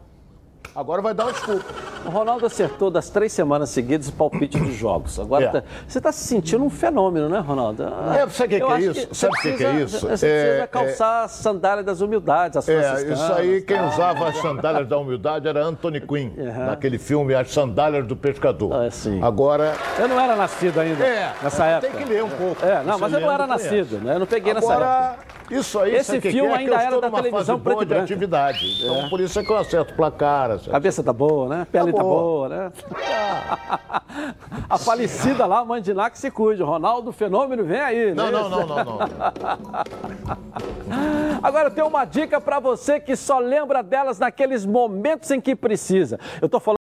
[0.76, 1.66] Agora vai dar uma desculpa.
[2.06, 5.20] O Ronaldo acertou das três semanas seguidas o palpite dos jogos.
[5.20, 5.48] Agora É.
[5.50, 7.84] tá- você está se sentindo um fenômeno, né, Ronaldo?
[7.84, 9.08] É, sabe o que que é isso?
[9.08, 10.00] você Sabe o que que é isso?
[10.00, 10.08] Você É,
[10.44, 13.88] precisa é- calçar a sandália das humildades, as É, isso aí, quem tá?
[13.88, 16.32] usava as sandálias da humildade era Anthony Quinn,
[16.68, 18.74] naquele filme As Sandálias do Pescador.
[18.74, 19.22] Ah, sim.
[19.24, 22.04] Agora, Eu não era nascido ainda É, nessa tem época.
[22.04, 22.66] que ler um pouco.
[22.66, 24.16] É, não, mas eu não era nascido, né?
[24.16, 25.35] Eu não peguei nessa época.
[25.50, 26.58] Isso aí, Esse filme que é?
[26.58, 28.84] ainda que era da televisão preto boa de atividade.
[28.84, 30.52] Então, por isso é que eu acerto placar.
[30.52, 31.68] acerto- Cabeça tá boa, né?
[31.72, 32.22] Pele tá, boa.
[32.22, 32.72] boa, né?
[34.70, 36.64] a falecida lá, Mandiná, que se cuide.
[36.64, 38.32] Ronaldo Fenômeno vem aí, Não, né?
[38.32, 39.00] não, não, não, não.
[41.44, 45.56] Agora eu tenho uma dica pra você que só lembra delas naqueles momentos em que
[45.56, 46.20] precisa.
[46.42, 46.80] Eu tô falando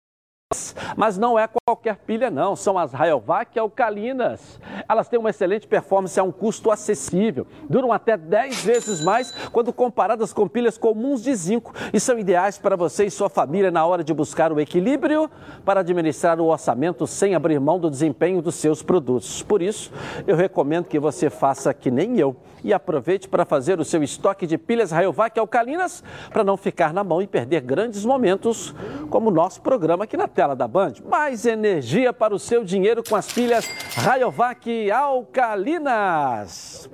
[0.96, 2.56] Mas não é qualquer pilha, não.
[2.56, 4.60] São as Rayovac alcalinas.
[4.88, 7.48] Elas têm uma excelente performance a um custo acessível.
[7.70, 12.58] Duram até 10 vezes mais quando comparadas com pilhas comuns de zinco e são ideais
[12.58, 15.30] para você e sua família na hora de buscar o equilíbrio
[15.64, 19.42] para administrar o orçamento sem abrir mão do desempenho dos seus produtos.
[19.44, 19.92] Por isso,
[20.28, 24.46] eu recomendo que você faça que nem eu e aproveite para fazer o seu estoque
[24.46, 28.74] de pilhas Rayovac alcalinas para não ficar na mão e perder grandes momentos
[29.10, 30.94] como o nosso programa aqui na tela da Band.
[31.10, 36.90] Mais energia para o seu dinheiro com as pilhas Rayovac alcalinas.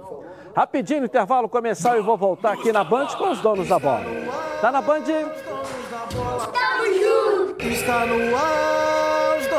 [0.55, 4.05] Rapidinho, intervalo começar e vou voltar aqui na Band com os donos da bola.
[4.59, 5.03] Tá na Band?
[7.59, 9.06] Está no ar.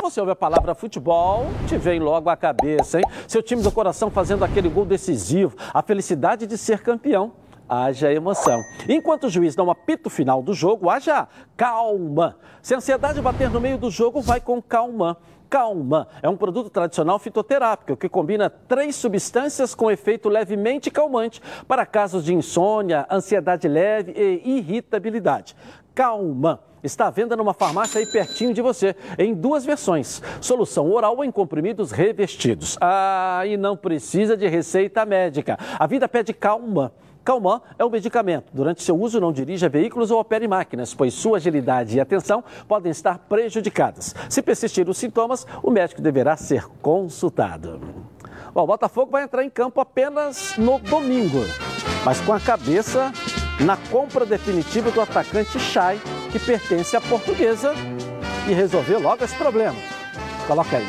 [0.03, 3.05] Você ouve a palavra futebol, te vem logo à cabeça, hein?
[3.27, 7.33] Seu time do coração fazendo aquele gol decisivo, a felicidade de ser campeão.
[7.69, 8.63] Haja emoção.
[8.89, 12.37] Enquanto o juiz não apita o final do jogo, haja calma.
[12.63, 15.19] Se a ansiedade bater no meio do jogo, vai com calma.
[15.51, 21.85] Calma é um produto tradicional fitoterápico que combina três substâncias com efeito levemente calmante para
[21.85, 25.57] casos de insônia, ansiedade leve e irritabilidade.
[25.95, 31.17] Calma está à venda numa farmácia aí pertinho de você, em duas versões: solução oral
[31.17, 32.77] ou em comprimidos revestidos.
[32.81, 35.59] Ah, e não precisa de receita médica.
[35.79, 36.93] A vida pede calma.
[37.25, 38.47] Calman é um medicamento.
[38.55, 42.91] Durante seu uso, não dirija veículos ou opere máquinas, pois sua agilidade e atenção podem
[42.91, 44.15] estar prejudicadas.
[44.31, 47.81] Se persistir os sintomas, o médico deverá ser consultado.
[48.55, 51.41] Bom, o Botafogo vai entrar em campo apenas no domingo,
[52.03, 53.13] mas com a cabeça
[53.61, 57.75] na compra definitiva do atacante Chay, que pertence à portuguesa,
[58.49, 59.77] e resolver logo esse problema.
[60.47, 60.87] Coloca aí.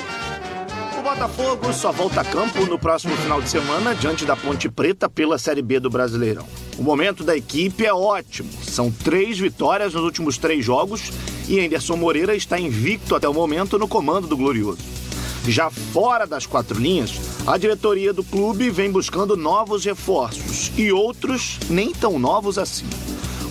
[0.97, 5.09] O Botafogo só volta a campo no próximo final de semana diante da Ponte Preta
[5.09, 6.45] pela Série B do Brasileirão.
[6.77, 8.49] O momento da equipe é ótimo.
[8.63, 11.11] São três vitórias nos últimos três jogos
[11.47, 14.79] e Anderson Moreira está invicto até o momento no comando do Glorioso.
[15.47, 17.13] Já fora das quatro linhas,
[17.47, 22.85] a diretoria do clube vem buscando novos reforços e outros nem tão novos assim.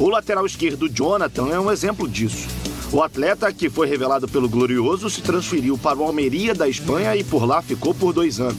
[0.00, 2.46] O lateral esquerdo Jonathan é um exemplo disso.
[2.92, 7.24] O atleta, que foi revelado pelo Glorioso, se transferiu para o Almeria da Espanha e
[7.24, 8.56] por lá ficou por dois anos.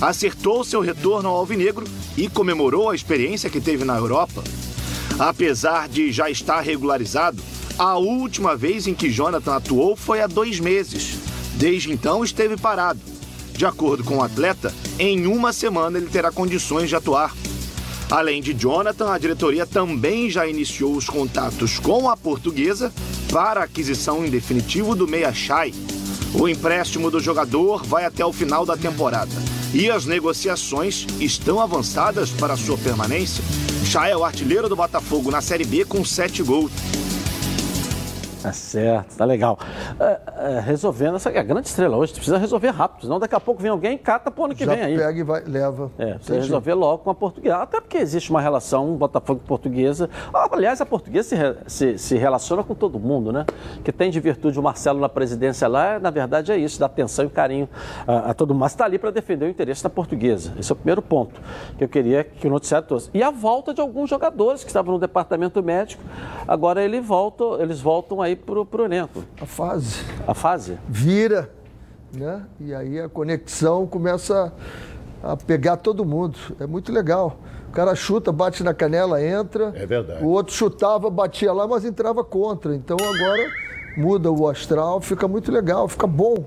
[0.00, 4.42] Acertou seu retorno ao Alvinegro e comemorou a experiência que teve na Europa.
[5.16, 7.40] Apesar de já estar regularizado,
[7.78, 11.18] a última vez em que Jonathan atuou foi há dois meses.
[11.54, 12.98] Desde então esteve parado.
[13.52, 17.32] De acordo com o atleta, em uma semana ele terá condições de atuar.
[18.10, 22.92] Além de Jonathan, a diretoria também já iniciou os contatos com a portuguesa
[23.32, 25.72] para a aquisição em definitivo do Meia Chai.
[26.34, 29.32] O empréstimo do jogador vai até o final da temporada
[29.72, 33.42] e as negociações estão avançadas para sua permanência.
[33.84, 36.70] Chai é o artilheiro do Botafogo na Série B com sete gols.
[38.44, 39.58] Tá certo, tá legal.
[39.98, 40.20] É,
[40.56, 43.62] é, resolvendo, essa é a grande estrela hoje, precisa resolver rápido, senão daqui a pouco
[43.62, 44.96] vem alguém e cata pro ano que Já vem aí.
[44.98, 45.90] pega e vai, leva.
[45.98, 47.56] É, precisa resolver logo com a portuguesa.
[47.56, 50.10] Até porque existe uma relação Botafogo e portuguesa.
[50.32, 53.46] Ah, Aliás, a portuguesa se, re- se, se relaciona com todo mundo, né?
[53.82, 57.24] Que tem de virtude o Marcelo na presidência lá, na verdade é isso, dá atenção
[57.24, 57.66] e carinho
[58.06, 58.60] a, a todo mundo.
[58.60, 60.52] Mas está ali para defender o interesse da portuguesa.
[60.58, 61.40] Esse é o primeiro ponto
[61.78, 63.08] que eu queria que o noticiário trouxe.
[63.14, 66.02] E a volta de alguns jogadores que estavam no departamento médico,
[66.46, 69.24] agora ele volta, eles voltam aí para o elenco.
[69.40, 70.04] A fase.
[70.26, 70.78] A fase?
[70.88, 71.50] Vira,
[72.12, 72.44] né?
[72.60, 74.52] E aí a conexão começa
[75.22, 76.38] a pegar todo mundo.
[76.60, 77.38] É muito legal.
[77.68, 79.72] O cara chuta, bate na canela, entra.
[79.74, 80.22] É verdade.
[80.22, 82.74] O outro chutava, batia lá, mas entrava contra.
[82.74, 83.50] Então agora
[83.96, 86.44] muda o astral, fica muito legal, fica bom.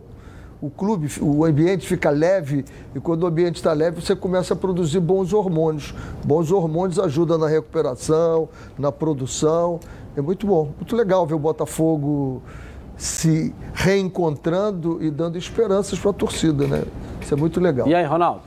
[0.60, 4.58] O clube, o ambiente fica leve e quando o ambiente está leve, você começa a
[4.58, 5.94] produzir bons hormônios.
[6.26, 9.80] Bons hormônios ajudam na recuperação, na produção.
[10.18, 12.42] É muito bom, muito legal ver o Botafogo
[12.98, 16.84] se reencontrando e dando esperanças para a torcida, né?
[17.22, 17.88] Isso é muito legal.
[17.88, 18.42] E aí, Ronaldo?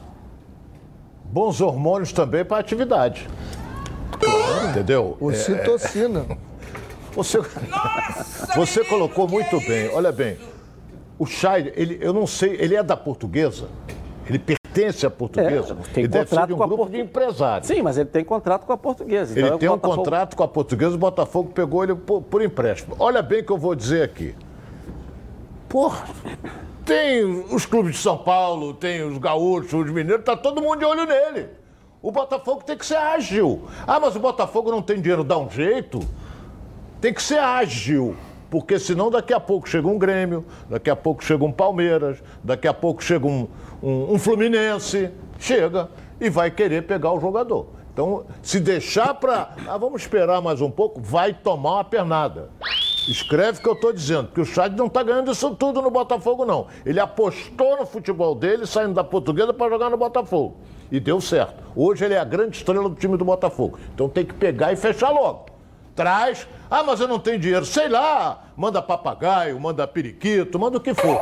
[1.27, 3.29] Bons hormônios também para atividade.
[4.69, 5.17] Entendeu?
[5.21, 6.27] É, Ocitocina.
[7.15, 7.41] Você,
[8.55, 9.91] você colocou muito bem.
[9.93, 10.39] Olha bem,
[11.19, 13.67] o Chay, ele, eu não sei, ele é da portuguesa?
[14.29, 14.39] Ele
[14.73, 15.77] pertence à portuguesa?
[15.81, 17.67] É, tem ele deve ser de um grupo Portu- de empresários.
[17.69, 19.39] Sim, mas ele tem contrato com a portuguesa.
[19.39, 22.23] Ele então tem o um Botafogo- contrato com a portuguesa, o Botafogo pegou ele por,
[22.23, 22.97] por empréstimo.
[22.99, 24.35] Olha bem o que eu vou dizer aqui.
[25.69, 26.05] Porra,
[26.85, 30.85] tem os clubes de São Paulo, tem os gaúchos, os mineiros, tá todo mundo de
[30.85, 31.49] olho nele.
[32.03, 33.65] O Botafogo tem que ser ágil.
[33.87, 36.01] Ah, mas o Botafogo não tem dinheiro, dá um jeito.
[37.01, 38.17] Tem que ser ágil.
[38.51, 42.67] Porque senão daqui a pouco chega um Grêmio, daqui a pouco chega um Palmeiras, daqui
[42.67, 43.47] a pouco chega um,
[43.83, 45.89] um, um Fluminense, chega
[46.21, 47.69] e vai querer pegar o jogador.
[47.93, 49.55] Então, se deixar para.
[49.67, 52.51] Ah, vamos esperar mais um pouco, vai tomar uma pernada.
[53.09, 55.91] Escreve o que eu estou dizendo, que o Chad não está ganhando isso tudo no
[55.91, 56.67] Botafogo, não.
[56.85, 60.59] Ele apostou no futebol dele, saindo da portuguesa para jogar no Botafogo.
[60.93, 61.55] E deu certo.
[61.75, 63.79] Hoje ele é a grande estrela do time do Botafogo.
[63.95, 65.47] Então tem que pegar e fechar logo.
[65.95, 66.47] Traz.
[66.71, 67.65] Ah, mas eu não tenho dinheiro.
[67.65, 68.45] Sei lá.
[68.57, 71.21] Manda papagaio, manda periquito, manda o que for.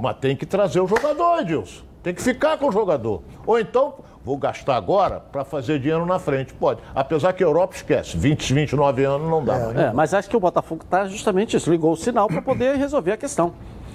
[0.00, 1.82] Mas tem que trazer o jogador, Edilson.
[2.02, 3.22] Tem que ficar com o jogador.
[3.44, 3.94] Ou então,
[4.24, 6.54] vou gastar agora para fazer dinheiro na frente.
[6.54, 6.80] Pode.
[6.94, 8.16] Apesar que a Europa esquece.
[8.16, 9.56] 20, 29 anos não dá.
[9.74, 11.70] É, mas acho que o Botafogo está justamente isso.
[11.70, 13.52] Ligou o sinal para poder resolver a questão.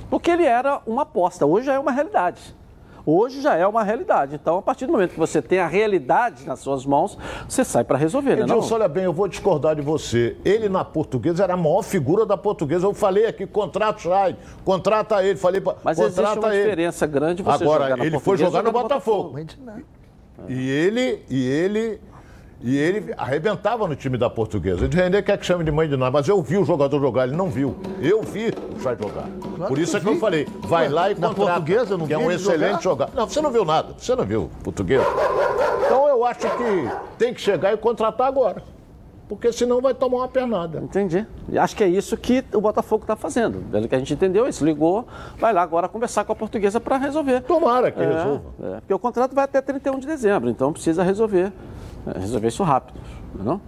[0.10, 2.39] Porque ele era uma aposta, hoje já é uma realidade.
[3.06, 4.36] Hoje já é uma realidade.
[4.36, 7.84] Então, a partir do momento que você tem a realidade nas suas mãos, você sai
[7.84, 8.43] para resolver, né?
[8.43, 10.38] Edilson, olha bem, eu vou discordar de você.
[10.45, 12.86] Ele na portuguesa era a maior figura da portuguesa.
[12.86, 15.38] Eu falei aqui, contrata o contrata ele.
[15.38, 16.64] Falei, Mas contrata existe uma ele.
[16.64, 19.39] diferença grande você Agora, jogar na ele foi jogar no e Botafogo.
[20.47, 22.01] E ele, e ele,
[22.64, 24.88] e ele arrebentava no time da portuguesa.
[24.88, 27.28] De render quer que chame de mãe de nós, mas eu vi o jogador jogar,
[27.28, 27.76] ele não viu.
[28.01, 29.28] Eu vi o Chay jogar.
[29.68, 30.20] Por isso é que eu vi.
[30.20, 31.51] falei, vai lá e Na contrata.
[31.59, 33.14] portuguesa, eu não que é um ele excelente jogador.
[33.14, 33.93] Não, você não viu nada.
[33.97, 35.01] Você não viu português.
[35.86, 38.64] Então eu acho que tem que chegar e contratar agora.
[39.36, 40.79] Porque senão vai tomar uma pernada.
[40.79, 41.25] Entendi.
[41.49, 43.59] E acho que é isso que o Botafogo está fazendo.
[43.71, 45.07] Pelo que a gente entendeu, isso ligou,
[45.38, 47.41] vai lá agora conversar com a portuguesa para resolver.
[47.41, 48.41] Tomara que É, resolva.
[48.63, 51.51] é, porque o contrato vai até 31 de dezembro, então precisa resolver,
[52.07, 52.99] é, resolver isso rápido.
[53.36, 53.59] Não?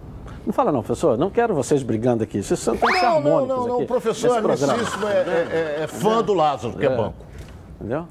[0.46, 1.18] Não fala não, professor.
[1.18, 2.40] Não quero vocês brigando aqui.
[2.40, 3.74] Vocês são tão Não, não, não, não.
[3.74, 4.74] aqui O professor programa.
[4.74, 6.96] Amicíssimo é, é- é fã do Lázaro, que é, É.
[6.96, 7.16] banco.
[7.80, 8.06] Entendeu?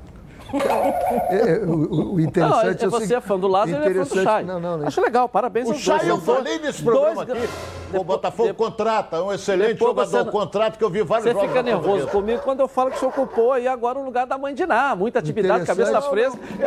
[1.30, 4.00] É, o, o- o interessante não, é, o você é fã do Lázaro e ele
[4.00, 4.44] é fã do Chay.
[4.44, 4.88] Não, não, não.
[4.88, 6.10] Acho legal, parabéns O aos Chay dois.
[6.10, 7.50] eu falei nesse programa dois- aqui.
[7.98, 11.26] O Botafogo depois- contrata, é um excelente jogador, você não- contrato que eu vi vários
[11.28, 13.98] Você jogos fica na nervoso comigo quando eu falo que o senhor ocupou aí agora
[14.00, 14.96] o lugar da mãe de Ná.
[14.96, 16.38] Muita atividade, cabeça fresca.
[16.38, 16.58] Um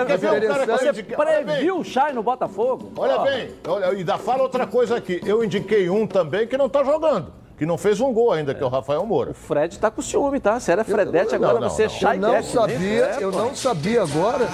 [0.47, 2.93] cara Você previu o Chay no Botafogo?
[2.97, 5.21] Olha Ó, bem, olha, e ainda fala outra coisa aqui.
[5.27, 8.63] Eu indiquei um também que não está jogando, que não fez um gol ainda, que
[8.63, 9.33] é o Rafael Moura.
[9.33, 10.61] O Fred tá com ciúme, tá?
[10.61, 11.93] Você era Fredete, agora não, você é não.
[11.93, 13.17] Chay Eu não sabia, né?
[13.21, 14.47] eu não sabia agora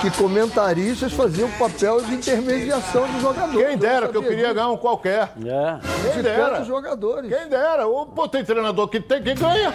[0.00, 3.66] que comentaristas faziam papel de intermediação de jogadores.
[3.66, 4.54] Quem dera, que eu queria disso.
[4.54, 5.32] ganhar um qualquer.
[5.44, 5.78] É.
[6.02, 6.64] Quem de dera.
[6.64, 7.34] jogadores.
[7.34, 7.88] Quem dera.
[7.88, 9.72] Ô, Pô, tem treinador que tem que ganha.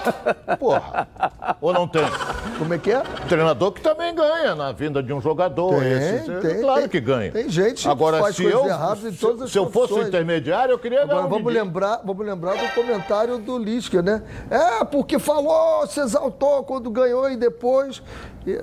[0.58, 1.06] Porra.
[1.60, 2.02] Ou não tem?
[2.58, 3.02] Como é que é?
[3.28, 5.78] Treinador que também ganha na vinda de um jogador.
[5.78, 6.88] Tem, Esse, tem, claro tem.
[6.88, 7.30] que ganha.
[7.30, 9.94] Tem gente que Agora, faz se coisas eu, erradas em todas as se eu fosse
[10.00, 14.22] intermediário, eu queria ganhar Agora um vamos lembrar, vamos lembrar do comentário do Lisca, né?
[14.50, 18.02] É, porque falou, se exaltou quando ganhou e depois.
[18.46, 18.60] E...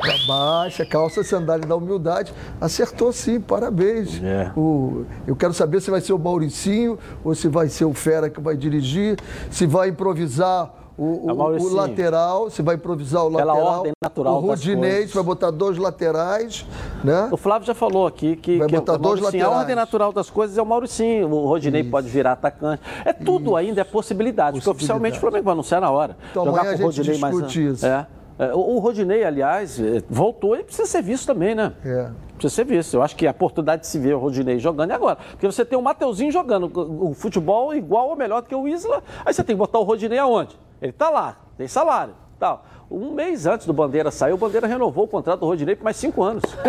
[0.00, 2.32] Abaixa, calça, sandália da humildade.
[2.60, 4.20] Acertou sim, parabéns.
[4.22, 4.50] É.
[4.56, 8.30] O- eu quero saber se vai ser o Mauricinho ou se vai ser o Fera
[8.30, 9.18] que vai dirigir,
[9.50, 13.72] se vai improvisar o, É o o- o lateral, se vai improvisar o Pela lateral.
[13.78, 16.66] ordem natural o Rudinei, se vai botar dois laterais,
[17.04, 17.28] né?
[17.30, 19.60] O Flávio já falou aqui que, Vai que botar o dois Mauricinho, a laterais.
[19.62, 21.28] ordem natural das coisas é o Mauricinho.
[21.30, 22.82] O Rodinei pode virar atacante.
[23.04, 24.56] É tudo ainda, é possibilidade.
[24.58, 26.16] Porque oficialmente o Flamengo vai anunciar na hora.
[26.30, 27.34] Então, Jogar amanhã com o a gente Rodinei mais.
[27.36, 27.86] discute isso.
[27.86, 28.06] É.
[28.40, 31.72] É, O Rodinei, aliás, é, voltou e precisa ser visto também, né?
[31.84, 32.08] É.
[32.36, 32.94] Precisa ser visto.
[32.94, 35.18] Eu acho que a oportunidade de se ver o Rodinei jogando é agora.
[35.32, 39.02] Porque você tem o Mateuzinho jogando o futebol igual ou melhor do que o Isla,
[39.26, 40.56] aí você tem que botar o Rodinei aonde?
[40.80, 42.14] Ele tá lá, tem salário.
[42.38, 42.64] Tal.
[42.90, 45.96] Um mês antes do Bandeira sair, o Bandeira renovou o contrato do Rodinei por mais
[45.96, 46.42] cinco anos.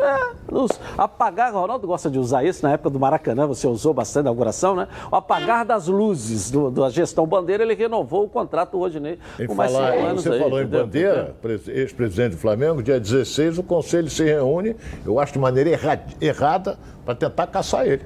[0.00, 3.94] é, nos apagar, o Ronaldo gosta de usar isso, na época do Maracanã, você usou
[3.94, 4.88] bastante na inauguração, né?
[5.10, 9.46] O apagar das luzes do- da gestão Bandeira, ele renovou o contrato do Rodinei Em
[9.46, 10.22] por mais falar, cinco anos.
[10.24, 14.76] você aí, falou em bandeira, pres- ex-presidente do Flamengo, dia 16 o conselho se reúne,
[15.06, 18.02] eu acho de maneira erra- errada, para tentar caçar ele.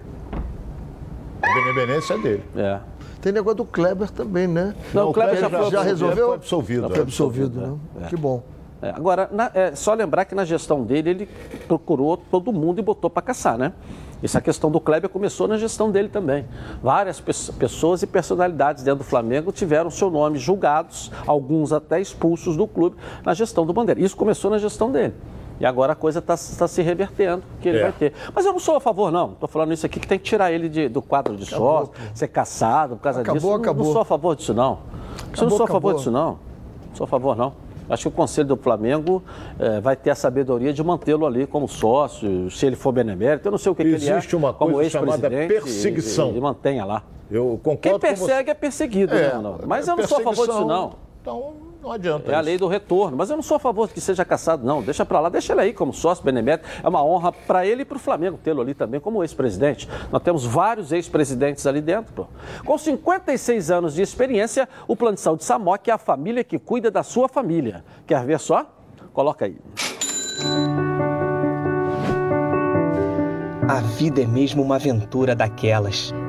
[1.43, 2.45] A benevolência é dele.
[2.57, 2.79] É.
[3.27, 4.73] Tem negócio do Kleber também, né?
[4.95, 6.27] Não, o Kleber já foi já resolveu?
[6.29, 6.83] Foi absolvido.
[6.83, 8.07] Já foi absolvido, né?
[8.09, 8.41] Que bom.
[8.81, 11.29] É, agora, na- é só lembrar que na gestão dele, ele
[11.67, 13.73] procurou todo mundo e botou para caçar, né?
[14.23, 16.45] Essa questão do Kleber começou na gestão dele também.
[16.81, 22.57] Várias pe- pessoas e personalidades dentro do Flamengo tiveram seu nome julgados, alguns até expulsos
[22.57, 24.01] do clube, na gestão do Bandeira.
[24.01, 25.15] Isso começou na gestão dele.
[25.59, 27.83] E agora a coisa está se revertendo, que ele É.
[27.85, 28.13] vai ter.
[28.35, 29.33] Mas eu não sou a favor, não.
[29.33, 32.29] Estou falando isso aqui que tem que tirar ele de- do quadro de sócio, ser
[32.29, 33.47] caçado por causa Acabou, disso.
[33.47, 33.93] Eu não- Não, acabou.
[33.93, 34.79] sou a favor disso, não.
[35.33, 35.95] Isso eu não Acabou, sou a favor acabou.
[35.95, 36.27] disso, não.
[36.91, 37.53] Não sou a favor, não.
[37.89, 39.23] Acho que o Conselho do Flamengo
[39.61, 43.47] eh, vai ter a sabedoria de mantê-lo ali como sócio, se ele for benemérito.
[43.47, 44.13] Eu não sei o que, que ele é.
[44.17, 46.33] Existe uma coisa chamada perseguição.
[46.33, 47.03] E, e mantenha lá.
[47.31, 49.65] Eu concordo Quem persegue é perseguido, né, Ronaldo?
[49.67, 50.95] Mas eu não sou a favor disso, não.
[51.23, 51.53] Então,
[51.87, 52.33] não adianta.
[52.33, 52.45] É a isso.
[52.45, 53.17] lei do retorno.
[53.17, 54.83] Mas eu não sou a favor de que seja caçado, não.
[54.83, 56.69] Deixa pra lá, deixa ele aí como sócio benemérito.
[56.83, 59.89] É uma honra para ele e para o Flamengo tê-lo ali também como ex-presidente.
[60.11, 62.13] Nós temos vários ex-presidentes ali dentro.
[62.13, 62.27] pô.
[62.65, 66.91] Com 56 anos de experiência, o Plano de Saúde Samok é a família que cuida
[66.91, 67.85] da sua família.
[68.07, 68.67] Quer ver só?
[69.13, 69.57] Coloca aí.
[73.69, 76.13] A vida é mesmo uma aventura daquelas.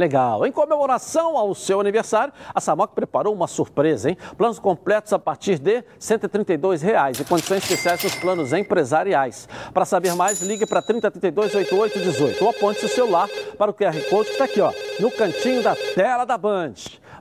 [0.00, 0.46] Legal.
[0.46, 4.16] Em comemoração ao seu aniversário, a Samok preparou uma surpresa, hein?
[4.34, 9.46] Planos completos a partir de 132 reais e condições especiais nos planos empresariais.
[9.74, 13.28] Para saber mais, ligue para 3032 8818 ou aponte seu celular
[13.58, 16.72] para o QR Code que está aqui, ó, no cantinho da tela da Band.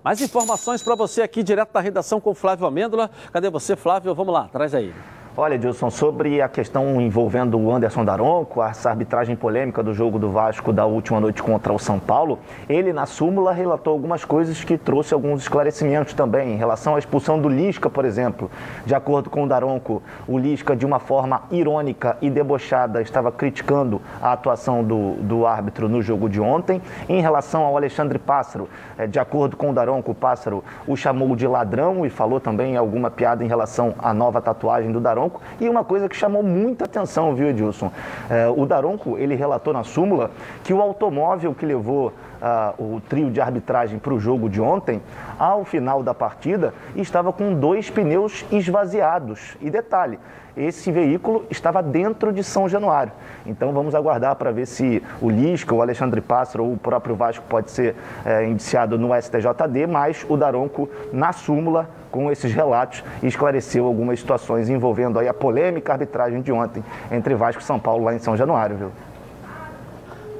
[0.01, 3.11] Mais informações para você aqui direto da redação com Flávio Amêndola.
[3.33, 4.15] Cadê você, Flávio?
[4.15, 4.93] Vamos lá, traz aí.
[5.37, 10.31] Olha, Edilson, sobre a questão envolvendo o Anderson Daronco, essa arbitragem polêmica do jogo do
[10.31, 14.75] Vasco da última noite contra o São Paulo, ele na súmula relatou algumas coisas que
[14.75, 18.49] trouxe alguns esclarecimentos também em relação à expulsão do Lisca, por exemplo.
[18.85, 24.01] De acordo com o Daronco, o Lisca, de uma forma irônica e debochada, estava criticando
[24.21, 26.81] a atuação do, do árbitro no jogo de ontem.
[27.07, 28.67] Em relação ao Alexandre Pássaro,
[28.97, 32.75] eh, de acordo com o Daronco, o Pássaro o chamou de ladrão e falou também
[32.75, 35.18] alguma piada em relação à nova tatuagem do Daronco.
[35.19, 35.41] Daronco.
[35.59, 37.91] E uma coisa que chamou muita atenção, viu, Edilson?
[38.29, 40.31] É, o Daronco, ele relatou na súmula
[40.63, 45.01] que o automóvel que levou Uh, o trio de arbitragem para o jogo de ontem,
[45.37, 49.57] ao final da partida, estava com dois pneus esvaziados.
[49.59, 50.17] E detalhe,
[50.59, 53.13] esse veículo estava dentro de São Januário.
[53.45, 57.45] Então vamos aguardar para ver se o Lisca, o Alexandre Pássaro ou o próprio Vasco
[57.47, 57.95] pode ser
[58.25, 64.69] é, indiciado no STJD, mas o Daronco, na súmula, com esses relatos, esclareceu algumas situações
[64.69, 68.35] envolvendo aí a polêmica arbitragem de ontem entre Vasco e São Paulo lá em São
[68.35, 68.91] Januário, viu?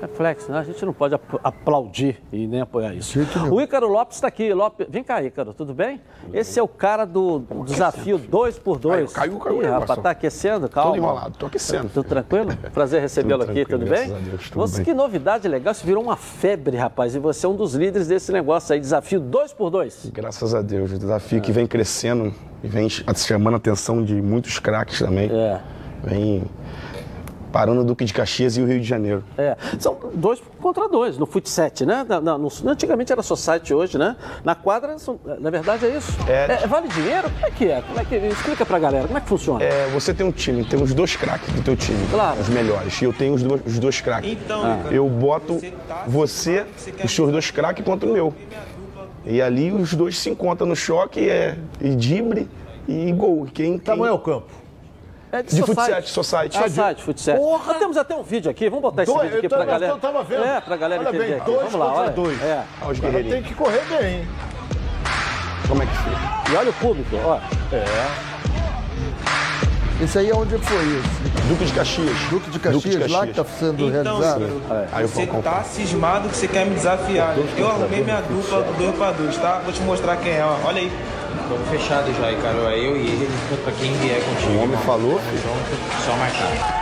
[0.01, 0.59] Reflexo, né?
[0.59, 3.19] A gente não pode aplaudir e nem apoiar isso.
[3.51, 4.53] O Ícaro Lopes está aqui.
[4.53, 4.87] Lopes...
[4.89, 6.01] Vem cá, Ícaro, tudo bem?
[6.33, 9.11] Esse é o cara do desafio 2x2.
[9.11, 9.71] Caiu, caiu, caiu.
[9.71, 10.69] rapaz, tá aquecendo?
[10.69, 10.91] Calma.
[10.91, 11.89] Tô enrolado, tô aquecendo.
[11.89, 12.55] Tudo tranquilo?
[12.73, 14.09] Prazer recebê-lo aqui, tudo bem?
[14.09, 14.85] Deus, tudo você, bem.
[14.85, 17.15] Que novidade legal, isso virou uma febre, rapaz.
[17.15, 20.11] E você é um dos líderes desse negócio aí, desafio 2x2.
[20.13, 21.41] Graças a Deus, o desafio é.
[21.41, 22.33] que vem crescendo
[22.63, 25.29] e vem chamando a atenção de muitos craques também.
[25.29, 25.59] É.
[26.03, 26.43] Vem
[27.51, 29.23] parando o Duque de Caxias e o Rio de Janeiro.
[29.37, 32.05] É, são dois contra dois no Fut 7, né?
[32.07, 34.15] Na, na, no, antigamente era Society hoje, né?
[34.43, 36.11] Na quadra, são, na verdade é isso.
[36.27, 37.29] É, é, vale dinheiro?
[37.29, 37.81] Como é que é?
[37.81, 39.63] Como é que, explica pra galera, como é que funciona?
[39.63, 41.99] É, você tem um time, tem os dois craques do teu time.
[42.11, 42.39] Claro.
[42.39, 43.01] Os melhores.
[43.01, 44.31] E eu tenho os dois, os dois craques.
[44.31, 44.87] Então, ah.
[44.91, 45.59] eu boto
[46.07, 48.33] você, tá, você os seus dois craques contra o meu.
[49.25, 52.47] E ali os dois se encontram no choque, é e dibre
[52.87, 53.45] e gol.
[53.53, 53.79] Quem, quem...
[53.79, 54.47] Tamanho é o campo?
[55.31, 56.09] É de, de Society.
[56.09, 56.57] Society.
[56.57, 57.39] Society, Futset.
[57.39, 59.93] Nós temos até um vídeo aqui, vamos botar esse dois, vídeo aqui pra galera.
[59.93, 60.43] Eu tava vendo.
[60.43, 61.45] É, pra galera olha entender bem, aqui.
[61.45, 62.09] Dois vamos lá, olha.
[62.11, 62.41] Dois.
[62.41, 62.63] É.
[62.81, 63.31] Ah, os guerreiros.
[63.31, 64.27] Tem que correr bem, hein?
[65.67, 66.51] Como é que fica?
[66.51, 67.39] E olha o público, ó.
[67.71, 68.39] É.
[70.03, 71.09] Esse aí é onde foi isso?
[71.49, 72.17] Duque de Caxias.
[72.29, 73.11] Duque de Caxias, Duque de Caxias.
[73.11, 74.61] lá que está sendo então, realizado?
[74.71, 74.87] É.
[74.93, 77.35] Aí você tá cismado que você quer me desafiar.
[77.57, 79.59] Eu arrumei minha dupla do 2 para 2, tá?
[79.63, 80.55] Vou te mostrar quem é, ó.
[80.65, 80.91] olha aí.
[81.49, 82.75] Vamos fechado já aí, cara.
[82.75, 83.27] É eu e ele,
[83.63, 84.51] pra quem vier contigo.
[84.51, 85.19] O homem falou?
[85.19, 86.79] Junto, só marcar.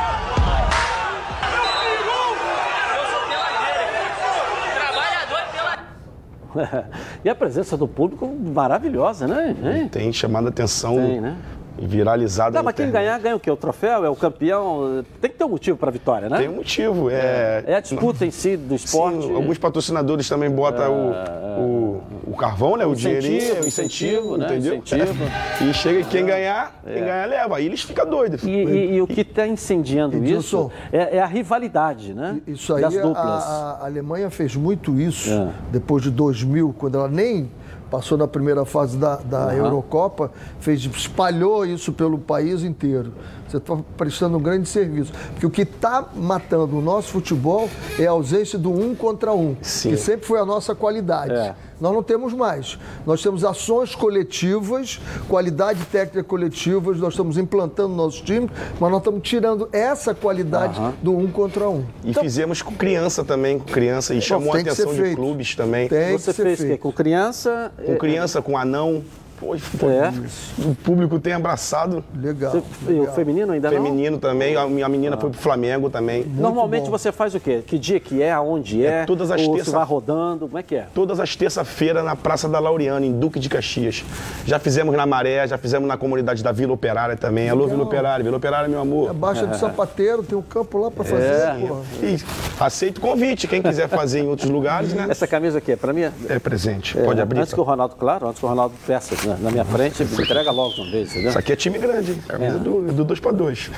[7.23, 9.55] e a presença do público maravilhosa, né?
[9.89, 10.95] Tem chamado a atenção.
[10.95, 11.37] Tem, né?
[11.79, 12.57] Viralizada.
[12.57, 13.51] Não, mas quem ganhar ganha o quê?
[13.51, 14.05] O troféu?
[14.05, 15.03] É o campeão?
[15.21, 16.37] Tem que ter um motivo para a vitória, né?
[16.37, 17.09] Tem um motivo.
[17.09, 19.23] É, é a disputa em si do esporte.
[19.23, 22.85] Sim, alguns patrocinadores também botam é, o, o, o, carvão, né?
[22.85, 24.45] O dinheirinho, o incentivo, né?
[24.45, 24.75] entendeu?
[24.75, 25.23] Incentivo.
[25.69, 27.05] e chega quem ganhar, quem é.
[27.05, 27.57] ganhar leva.
[27.57, 28.43] Aí eles ficam doidos.
[28.43, 32.39] E, e, e o que está incendiando isso é, é, a rivalidade, né?
[32.47, 33.17] Isso aí, das duplas.
[33.17, 35.49] A, a Alemanha fez muito isso é.
[35.71, 37.49] depois de 2000, quando ela nem
[37.89, 39.53] passou na primeira fase da, da uhum.
[39.53, 43.13] Eurocopa, fez, espalhou isso pelo país inteiro.
[43.47, 45.13] Você está prestando um grande serviço.
[45.31, 49.55] Porque o que está matando o nosso futebol é a ausência do um contra um,
[49.61, 49.91] Sim.
[49.91, 51.33] que sempre foi a nossa qualidade.
[51.33, 51.55] É.
[51.79, 52.77] Nós não temos mais.
[53.05, 58.49] Nós temos ações coletivas, qualidade técnica coletivas, nós estamos implantando no nosso time,
[58.79, 60.93] mas nós estamos tirando essa qualidade uhum.
[61.01, 61.85] do um contra um.
[62.03, 65.87] E então, fizemos com criança também, com criança, e chamou a atenção de clubes também.
[65.87, 66.79] Tem Você fez feito.
[66.79, 67.71] com criança?
[67.85, 69.03] Com criança, com anão
[69.39, 70.67] Pois, é.
[70.67, 72.03] O público tem abraçado.
[72.15, 72.51] Legal.
[72.51, 73.05] Você, legal.
[73.05, 73.97] o feminino ainda feminino não?
[73.97, 74.55] Feminino também.
[74.55, 75.19] A minha menina ah.
[75.19, 76.23] foi pro Flamengo também.
[76.23, 76.91] Muito Normalmente bom.
[76.91, 77.63] você faz o quê?
[77.65, 78.31] Que dia que é?
[78.31, 79.03] Aonde é?
[79.03, 79.73] é todas as terças.
[79.73, 80.47] vai rodando?
[80.47, 80.87] Como é que é?
[80.93, 84.03] Todas as terça-feiras na Praça da Laureana, em Duque de Caxias.
[84.45, 87.49] Já fizemos na Maré, já fizemos na comunidade da Vila Operária também.
[87.49, 88.23] Alô, Vila Operária.
[88.23, 89.11] Vila Operária, meu amor.
[89.11, 91.23] É Baixa do Sapateiro, tem um campo lá para fazer.
[91.23, 91.57] É.
[92.01, 92.17] E,
[92.59, 93.47] aceito convite.
[93.47, 95.07] Quem quiser fazer em outros lugares, né?
[95.09, 96.09] Essa camisa aqui é para mim?
[96.29, 96.97] É presente.
[96.97, 97.39] É, Pode abrir.
[97.39, 100.51] Antes que o Ronaldo, claro, antes que o Ronaldo peça né, na minha frente, entrega
[100.51, 101.29] logo uma vez, entendeu?
[101.29, 102.23] Isso aqui é time grande, hein?
[102.27, 102.59] Camisa é.
[102.59, 103.71] do 2 para 2.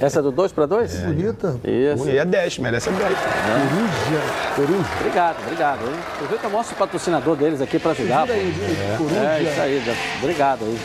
[0.00, 0.94] Essa é do 2 para 2?
[0.94, 1.06] É.
[1.06, 1.60] Bonita.
[1.64, 2.08] Isso.
[2.08, 3.00] E é 10, merece 10.
[3.02, 4.54] Coruja.
[4.54, 4.88] Coruja.
[5.00, 5.80] Obrigado, obrigado.
[5.86, 5.94] Hein?
[6.14, 8.30] Aproveita, mostra o patrocinador deles aqui para ajudar.
[8.30, 8.54] Aí,
[8.92, 8.96] é.
[8.96, 9.16] Coruja.
[9.16, 9.82] é isso aí,
[10.22, 10.78] obrigado aí.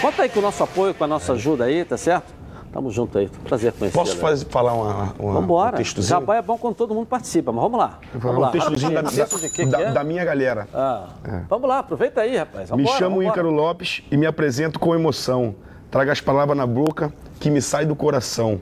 [0.00, 2.37] Conta aí com o nosso apoio, com a nossa ajuda aí, tá certo?
[2.72, 3.28] Tamo junto aí.
[3.44, 3.96] Prazer conhecer.
[3.96, 5.76] Posso fazer, falar uma, uma, Vambora.
[5.76, 6.20] um textozinho?
[6.20, 7.98] Jabá é bom quando todo mundo participa, mas vamos lá.
[8.14, 8.50] Vamos um lá.
[8.50, 10.68] textozinho da, da, da, da, minha galera.
[10.72, 11.42] Ah, é.
[11.48, 12.68] Vamos lá, aproveita aí, rapaz.
[12.68, 13.32] Vambora, me chamo vambora.
[13.32, 15.54] Ícaro Lopes e me apresento com emoção.
[15.90, 18.60] Traga as palavras na boca que me sai do coração.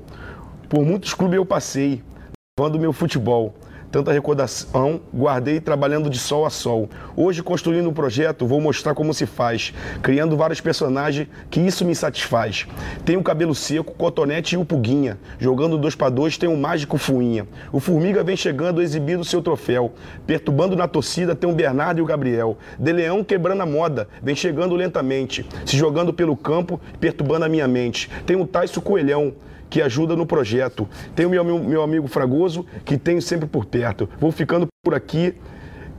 [0.69, 2.03] Por muitos clubes eu passei,
[2.59, 3.55] levando meu futebol
[3.91, 6.89] tanta recordação, guardei trabalhando de sol a sol.
[7.17, 9.73] Hoje, construindo um projeto, vou mostrar como se faz,
[10.03, 12.67] criando vários personagens, que isso me satisfaz.
[13.05, 15.19] Tenho cabelo seco, cotonete e o Puguinha.
[15.39, 17.47] Jogando dois para dois, tem um mágico Fuinha.
[17.73, 19.93] O Formiga vem chegando exibindo seu troféu.
[20.27, 22.59] Perturbando na torcida, tem o Bernardo e o Gabriel.
[22.79, 27.69] De Leão quebrando a moda, vem chegando lentamente, se jogando pelo campo, perturbando a minha
[27.69, 28.11] mente.
[28.25, 29.35] Tem o Taisso Coelhão,
[29.69, 30.89] que ajuda no projeto.
[31.15, 34.09] Tem o meu, meu amigo Fragoso, que tenho sempre por perto.
[34.19, 35.35] Vou ficando por aqui,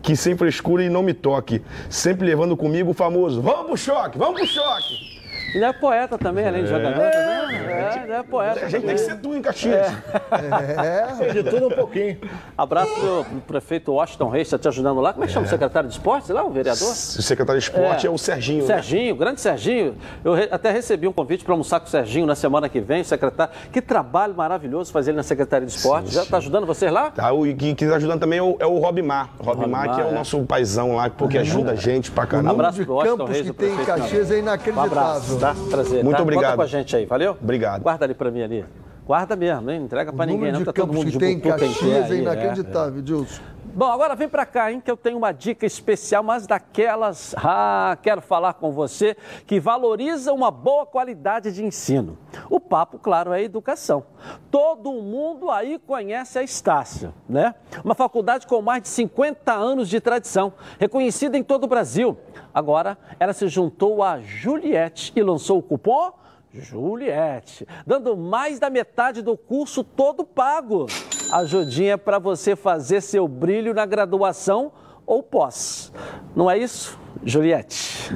[0.01, 1.61] que sem frescura e não me toque.
[1.89, 5.16] Sempre levando comigo o famoso: vamos pro choque, vamos pro choque.
[5.54, 7.58] Ele é poeta também, além de jogador é, também.
[7.58, 8.66] É, ele é poeta.
[8.66, 8.88] A gente também.
[8.88, 9.76] tem que ser tu em Caxias.
[9.76, 11.28] É.
[11.30, 11.34] é.
[11.34, 12.18] De tudo um pouquinho.
[12.58, 15.14] Abraço pro, pro prefeito Washington Reis, está te ajudando lá.
[15.14, 15.52] Como é que chama o é.
[15.52, 16.89] secretário de esportes lá, o vereador?
[16.89, 18.62] O secretário de esporte é, é o Serginho.
[18.62, 18.68] Né?
[18.68, 19.20] Serginho, né?
[19.20, 19.95] grande Serginho.
[20.24, 23.02] Eu re, até recebi um convite para almoçar com o Serginho na semana que vem,
[23.02, 23.54] o secretário.
[23.72, 26.14] Que trabalho maravilhoso fazer ele na Secretaria de Esportes.
[26.14, 27.12] Já está ajudando vocês lá?
[27.12, 29.30] Tá, o que está ajudando também é o, é o Robimar.
[29.39, 32.52] Robimar, que é, o nosso paizão lá, porque ajuda a gente pra caramba.
[32.52, 34.98] Abraço pro Washington Reis, que tem em Caxias é inacreditável.
[34.98, 35.70] Um abraço, tá?
[35.70, 36.04] Prazer.
[36.04, 36.24] Muito tá?
[36.24, 36.43] obrigado.
[36.43, 37.38] Conta com a gente aí, valeu?
[37.41, 37.82] Obrigado.
[37.82, 38.66] Guarda ali para mim ali.
[39.06, 39.84] Guarda mesmo, hein?
[39.84, 40.64] Entrega para ninguém, não.
[40.66, 43.41] Tá todo mundo de tem Caxias é inacreditável, Dilson.
[43.78, 47.95] Bom, agora vem para cá, hein, que eu tenho uma dica especial, mas daquelas, ah,
[48.01, 49.15] quero falar com você,
[49.45, 52.17] que valoriza uma boa qualidade de ensino.
[52.49, 54.03] O papo, claro, é educação.
[54.49, 57.53] Todo mundo aí conhece a Estácio, né?
[57.86, 62.17] Uma faculdade com mais de 50 anos de tradição, reconhecida em todo o Brasil.
[62.51, 66.13] Agora, ela se juntou a Juliette e lançou o cupom
[66.51, 70.88] Juliette, dando mais da metade do curso todo pago.
[71.32, 74.71] Ajudinha para você fazer seu brilho na graduação
[75.05, 75.91] ou pós.
[76.36, 78.15] Não é isso, Juliette?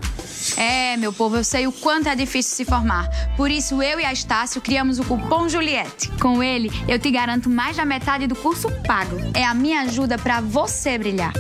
[0.57, 3.09] É, meu povo, eu sei o quanto é difícil se formar.
[3.37, 6.09] Por isso, eu e a Estácio criamos o cupom Juliette.
[6.21, 9.17] Com ele, eu te garanto mais da metade do curso pago.
[9.33, 11.33] É a minha ajuda para você brilhar.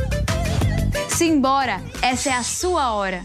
[1.09, 3.23] Simbora, essa é a sua hora.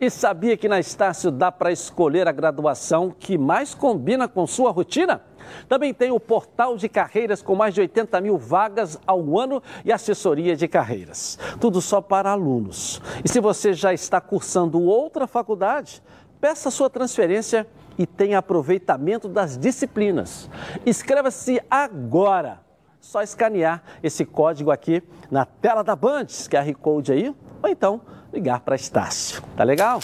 [0.00, 4.70] E sabia que na Estácio dá para escolher a graduação que mais combina com sua
[4.70, 5.20] rotina?
[5.68, 9.92] Também tem o portal de carreiras com mais de 80 mil vagas ao ano e
[9.92, 11.38] assessoria de carreiras.
[11.60, 13.00] Tudo só para alunos.
[13.24, 16.02] E se você já está cursando outra faculdade,
[16.40, 17.66] peça sua transferência
[17.98, 20.48] e tenha aproveitamento das disciplinas.
[20.86, 22.60] Inscreva-se agora.
[23.00, 28.00] Só escanear esse código aqui na tela da Band, QR Code aí, ou então
[28.32, 29.42] ligar para Estácio.
[29.56, 30.00] Tá legal?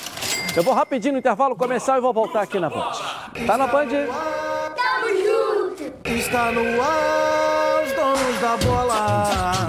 [0.56, 2.92] Eu vou rapidinho no intervalo comercial e vou voltar aqui na Band.
[3.46, 3.88] Tá na Band?
[6.16, 9.63] Está no ar, os donos da bola.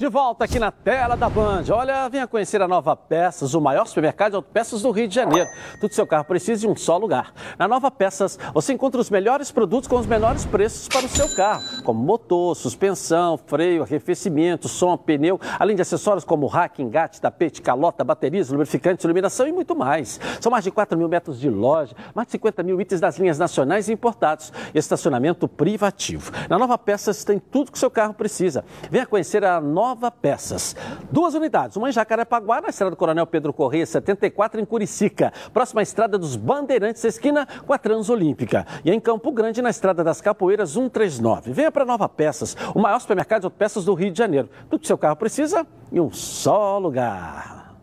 [0.00, 1.64] De volta aqui na tela da Band.
[1.70, 5.46] Olha, venha conhecer a Nova Peças, o maior supermercado de autopeças do Rio de Janeiro.
[5.78, 7.34] Tudo seu carro precisa de um só lugar.
[7.58, 11.28] Na Nova Peças, você encontra os melhores produtos com os menores preços para o seu
[11.36, 17.60] carro, como motor, suspensão, freio, arrefecimento, som, pneu, além de acessórios como rack, engate, tapete,
[17.60, 20.18] calota, baterias, lubrificantes, iluminação e muito mais.
[20.40, 23.38] São mais de 4 mil metros de loja, mais de 50 mil itens das linhas
[23.38, 26.32] nacionais e importados e estacionamento privativo.
[26.48, 28.64] Na Nova Peças tem tudo que o seu carro precisa.
[28.90, 30.76] Venha conhecer a Nova Nova Peças.
[31.10, 35.32] Duas unidades, uma em Jacarepaguá, na estrada do Coronel Pedro Correia, 74, em Curicica.
[35.52, 38.64] Próxima à estrada dos Bandeirantes, esquina com a Transolímpica.
[38.84, 41.52] E em Campo Grande, na estrada das Capoeiras, 139.
[41.52, 44.48] Venha para Nova Peças, o maior supermercado de autopeças do Rio de Janeiro.
[44.68, 47.74] Tudo que seu carro precisa em um só lugar.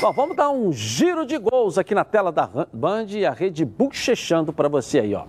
[0.00, 3.64] Bom, vamos dar um giro de gols aqui na tela da Band e a rede
[3.64, 5.26] bochechando para você aí, ó.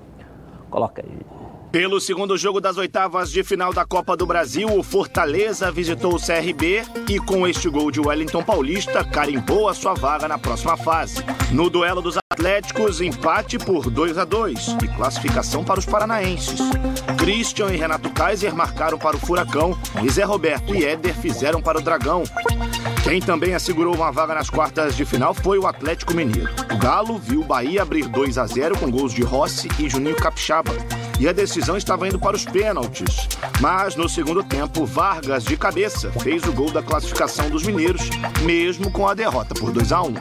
[0.71, 1.48] Coloca aí.
[1.71, 6.19] Pelo segundo jogo das oitavas de final da Copa do Brasil, o Fortaleza visitou o
[6.19, 11.23] CRB e, com este gol de Wellington Paulista, carimbou a sua vaga na próxima fase.
[11.51, 16.59] No duelo dos Atléticos, empate por 2 a 2 e classificação para os paranaenses.
[17.19, 21.77] Christian e Renato Kaiser marcaram para o Furacão e Zé Roberto e Éder fizeram para
[21.77, 22.23] o Dragão.
[23.03, 26.49] Quem também assegurou uma vaga nas quartas de final foi o Atlético Mineiro.
[26.73, 30.15] O Galo viu o Bahia abrir 2 a 0 com gols de Rossi e Juninho
[30.15, 30.73] Capixaba
[31.19, 33.27] e a decisão estava indo para os pênaltis.
[33.59, 38.09] Mas no segundo tempo, Vargas de cabeça fez o gol da classificação dos mineiros,
[38.43, 40.13] mesmo com a derrota por 2 a 1.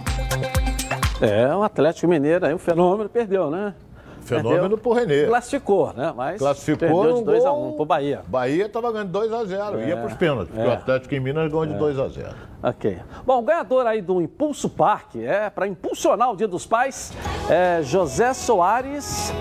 [1.20, 3.74] É, o Atlético Mineiro aí, o fenômeno perdeu, né?
[4.22, 4.78] Fenômeno Perdeu.
[4.78, 5.26] pro Renê.
[5.26, 6.12] Classificou, né?
[6.14, 7.68] Mas Classificou perdeu de 2 a gol.
[7.70, 8.20] 1 pro Bahia.
[8.26, 10.70] Bahia estava ganhando 2 a 0 É, ia para os pênaltis, porque é.
[10.70, 11.78] o Atlético em Minas ganhou de É.
[11.78, 12.28] 2 a 0
[12.62, 12.98] Ok.
[13.24, 17.10] Bom, o ganhador aí do Impulso Parque, é para impulsionar o Dia dos Pais,
[17.48, 19.32] é José Soares.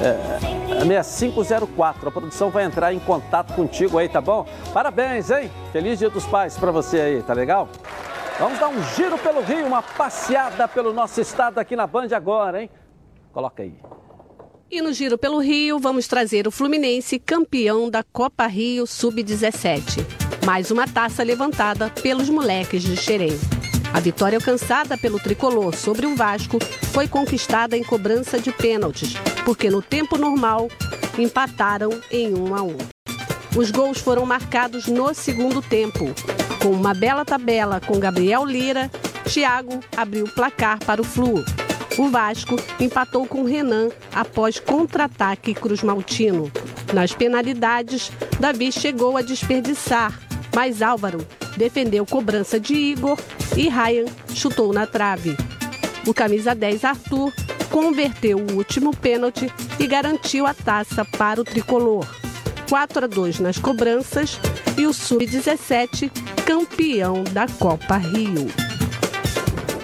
[0.00, 2.08] É, 6504.
[2.08, 4.46] A produção vai entrar em contato contigo aí, tá bom?
[4.72, 5.50] Parabéns, hein?
[5.72, 7.68] Feliz Dia dos Pais para você aí, tá legal?
[8.38, 12.62] Vamos dar um giro pelo Rio, uma passeada pelo nosso estado aqui na Band agora,
[12.62, 12.70] hein?
[13.32, 13.74] Coloca aí.
[14.70, 20.04] E no Giro pelo Rio, vamos trazer o Fluminense campeão da Copa Rio Sub-17.
[20.44, 23.55] Mais uma taça levantada pelos moleques de Xerém.
[23.96, 26.58] A vitória alcançada pelo tricolor sobre o Vasco
[26.92, 30.68] foi conquistada em cobrança de pênaltis, porque no tempo normal
[31.18, 32.76] empataram em 1 a 1.
[33.56, 36.14] Os gols foram marcados no segundo tempo.
[36.60, 38.90] Com uma bela tabela com Gabriel Lira,
[39.32, 41.42] Thiago abriu o placar para o Flu.
[41.96, 46.52] O Vasco empatou com Renan após contra-ataque Cruz Maltino.
[46.92, 50.20] Nas penalidades, Davi chegou a desperdiçar,
[50.56, 51.18] mas Álvaro
[51.58, 53.18] defendeu cobrança de Igor
[53.54, 55.36] e Ryan chutou na trave.
[56.06, 57.30] O camisa 10 Arthur
[57.70, 62.06] converteu o último pênalti e garantiu a taça para o tricolor.
[62.70, 64.40] 4 a 2 nas cobranças
[64.78, 66.10] e o Sub-17
[66.46, 68.46] campeão da Copa Rio.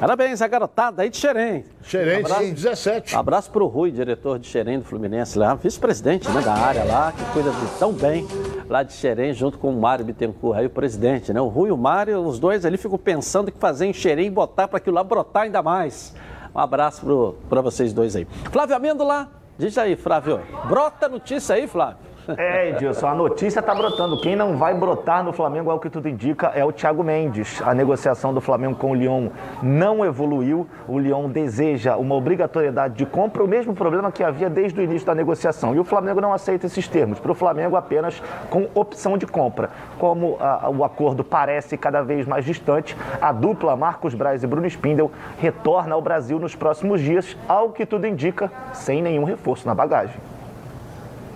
[0.00, 1.66] Parabéns, a garotada aí de Xerém.
[1.82, 3.14] Xerém, 17.
[3.14, 7.24] Abraço pro Rui, diretor de Xerém do Fluminense lá, vice-presidente né, da área lá, que
[7.32, 8.26] cuida de tão bem
[8.68, 11.40] lá de Xerém, junto com o Mário Bittencourt, aí o presidente, né?
[11.40, 14.26] O Rui e o Mário, os dois ali ficam pensando o que fazer em Xerém
[14.26, 16.14] e botar para aquilo lá brotar ainda mais.
[16.54, 18.26] Um abraço para vocês dois aí.
[18.50, 22.11] Flávio Amêndola, diz aí, Flávio, brota notícia aí, Flávio.
[22.36, 24.20] É, Edilson, a notícia está brotando.
[24.20, 27.60] Quem não vai brotar no Flamengo, ao que tudo indica, é o Thiago Mendes.
[27.62, 29.28] A negociação do Flamengo com o Lyon
[29.62, 30.66] não evoluiu.
[30.86, 35.06] O Lyon deseja uma obrigatoriedade de compra, o mesmo problema que havia desde o início
[35.06, 35.74] da negociação.
[35.74, 37.18] E o Flamengo não aceita esses termos.
[37.18, 39.70] Para o Flamengo, apenas com opção de compra.
[39.98, 44.66] Como ah, o acordo parece cada vez mais distante, a dupla Marcos Braz e Bruno
[44.66, 49.74] Spindel retorna ao Brasil nos próximos dias, ao que tudo indica, sem nenhum reforço na
[49.74, 50.31] bagagem.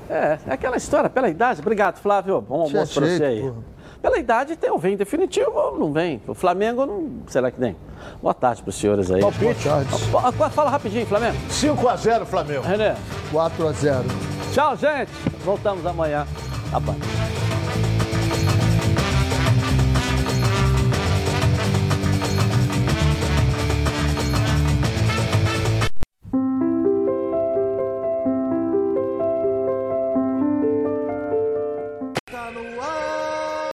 [0.08, 1.60] É, é aquela história, pela idade.
[1.60, 2.40] Obrigado, Flávio.
[2.40, 3.40] Bom almoço pra você aí.
[3.40, 3.76] porra.
[4.02, 6.22] Pela idade tem ou vem definitivo ou não vem.
[6.28, 7.22] O Flamengo não.
[7.26, 7.76] Será que tem?
[8.22, 9.20] Boa tarde pros senhores aí.
[9.20, 9.68] Palpite.
[10.10, 10.54] Boa tarde.
[10.54, 11.36] Fala rapidinho, Flamengo.
[11.50, 12.62] 5 a 0 Flamengo.
[12.62, 12.94] René.
[13.32, 14.04] 4 a 0.
[14.52, 15.10] Tchau, gente.
[15.44, 16.26] Voltamos amanhã.
[16.82, 16.94] Bom.